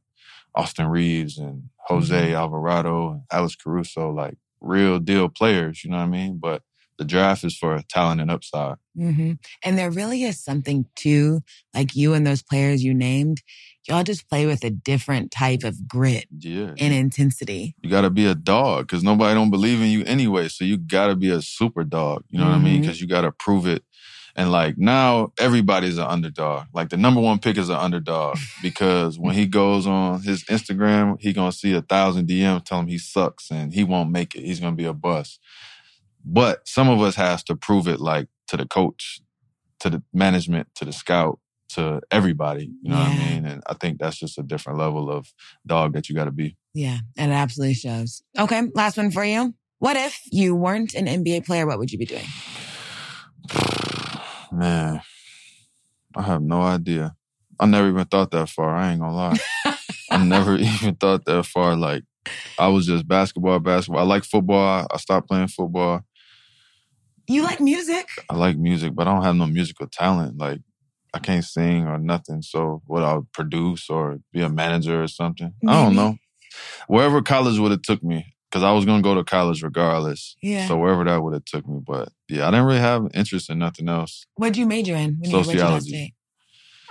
[0.55, 5.85] Austin Reaves and Jose Alvarado and Alex Caruso, like real deal players.
[5.85, 6.39] You know what I mean?
[6.39, 6.63] But
[6.99, 8.77] the draft is for talent and upside.
[8.95, 9.33] hmm
[9.65, 11.41] And there really is something too,
[11.75, 13.43] like you and those players you named,
[13.89, 17.75] y'all just play with a different type of grit Yeah, and intensity.
[17.81, 20.49] you got to be a dog because nobody don't believe in you anyway.
[20.49, 22.25] So you got to be a super dog.
[22.29, 22.81] You know what I mean?
[22.83, 23.83] Because you got to prove it.
[24.37, 26.67] And like now, everybody's an underdog.
[26.73, 31.21] Like the number one pick is an underdog because when he goes on his Instagram,
[31.21, 34.45] he gonna see a thousand DMs tell him he sucks and he won't make it.
[34.45, 35.41] He's gonna be a bust.
[36.25, 39.21] But some of us has to prove it like to the coach,
[39.81, 41.39] to the management, to the scout,
[41.71, 42.71] to everybody.
[42.83, 43.09] You know yeah.
[43.09, 43.47] what I mean?
[43.47, 45.33] And I think that's just a different level of
[45.67, 46.57] dog that you got to be.
[46.75, 48.23] Yeah, and it absolutely shows.
[48.39, 49.55] Okay, last one for you.
[49.79, 51.67] What if you weren't an NBA player?
[51.67, 52.27] What would you be doing?
[54.53, 55.01] Man,
[56.17, 57.15] I have no idea.
[57.59, 58.75] I never even thought that far.
[58.75, 59.39] I ain't gonna lie.
[60.11, 61.77] I never even thought that far.
[61.77, 62.03] Like,
[62.59, 64.01] I was just basketball, basketball.
[64.01, 64.87] I like football.
[64.91, 66.03] I stopped playing football.
[67.29, 68.09] You like music?
[68.29, 70.37] I like music, but I don't have no musical talent.
[70.37, 70.61] Like,
[71.15, 72.43] I can't sing or nothing.
[72.43, 75.55] So, what I'll produce or be a manager or something?
[75.63, 75.77] Maybe.
[75.77, 76.17] I don't know.
[76.89, 80.37] Wherever college would have took me, because I was gonna go to college regardless.
[80.43, 80.67] Yeah.
[80.67, 83.59] So wherever that would have took me, but yeah, I didn't really have interest in
[83.59, 84.27] nothing else.
[84.35, 85.25] What'd you major in?
[85.25, 86.15] Sociology.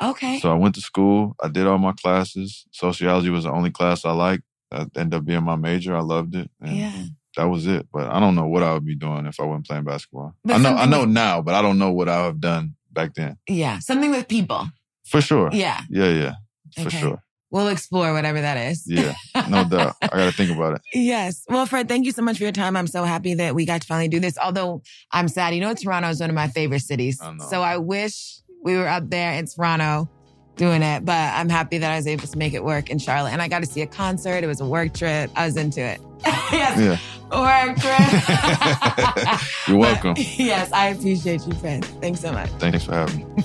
[0.01, 0.39] Okay.
[0.39, 1.35] So I went to school.
[1.41, 2.65] I did all my classes.
[2.71, 4.43] Sociology was the only class I liked.
[4.71, 5.95] That ended up being my major.
[5.95, 6.49] I loved it.
[6.63, 7.03] yeah.
[7.35, 7.87] That was it.
[7.91, 10.35] But I don't know what I would be doing if I wasn't playing basketball.
[10.43, 12.41] But I know I know with, now, but I don't know what I would have
[12.41, 13.37] done back then.
[13.47, 13.79] Yeah.
[13.79, 14.67] Something with people.
[15.05, 15.49] For sure.
[15.51, 15.81] Yeah.
[15.89, 16.33] Yeah, yeah.
[16.75, 16.97] For okay.
[16.97, 17.23] sure.
[17.51, 18.83] We'll explore whatever that is.
[18.85, 19.15] Yeah,
[19.49, 19.95] no doubt.
[20.01, 20.81] I got to think about it.
[20.93, 21.43] Yes.
[21.49, 22.77] Well, Fred, thank you so much for your time.
[22.77, 24.37] I'm so happy that we got to finally do this.
[24.37, 27.19] Although I'm sad, you know, Toronto is one of my favorite cities.
[27.21, 30.09] I so I wish we were up there in Toronto
[30.57, 33.31] doing it, but I'm happy that I was able to make it work in Charlotte.
[33.31, 34.43] And I got to see a concert.
[34.43, 35.31] It was a work trip.
[35.35, 35.99] I was into it.
[36.51, 37.01] yes.
[37.31, 39.39] Work trip.
[39.67, 40.13] You're welcome.
[40.15, 41.85] But, yes, I appreciate you, Fred.
[42.01, 42.49] Thanks so much.
[42.59, 43.43] Thanks for having me.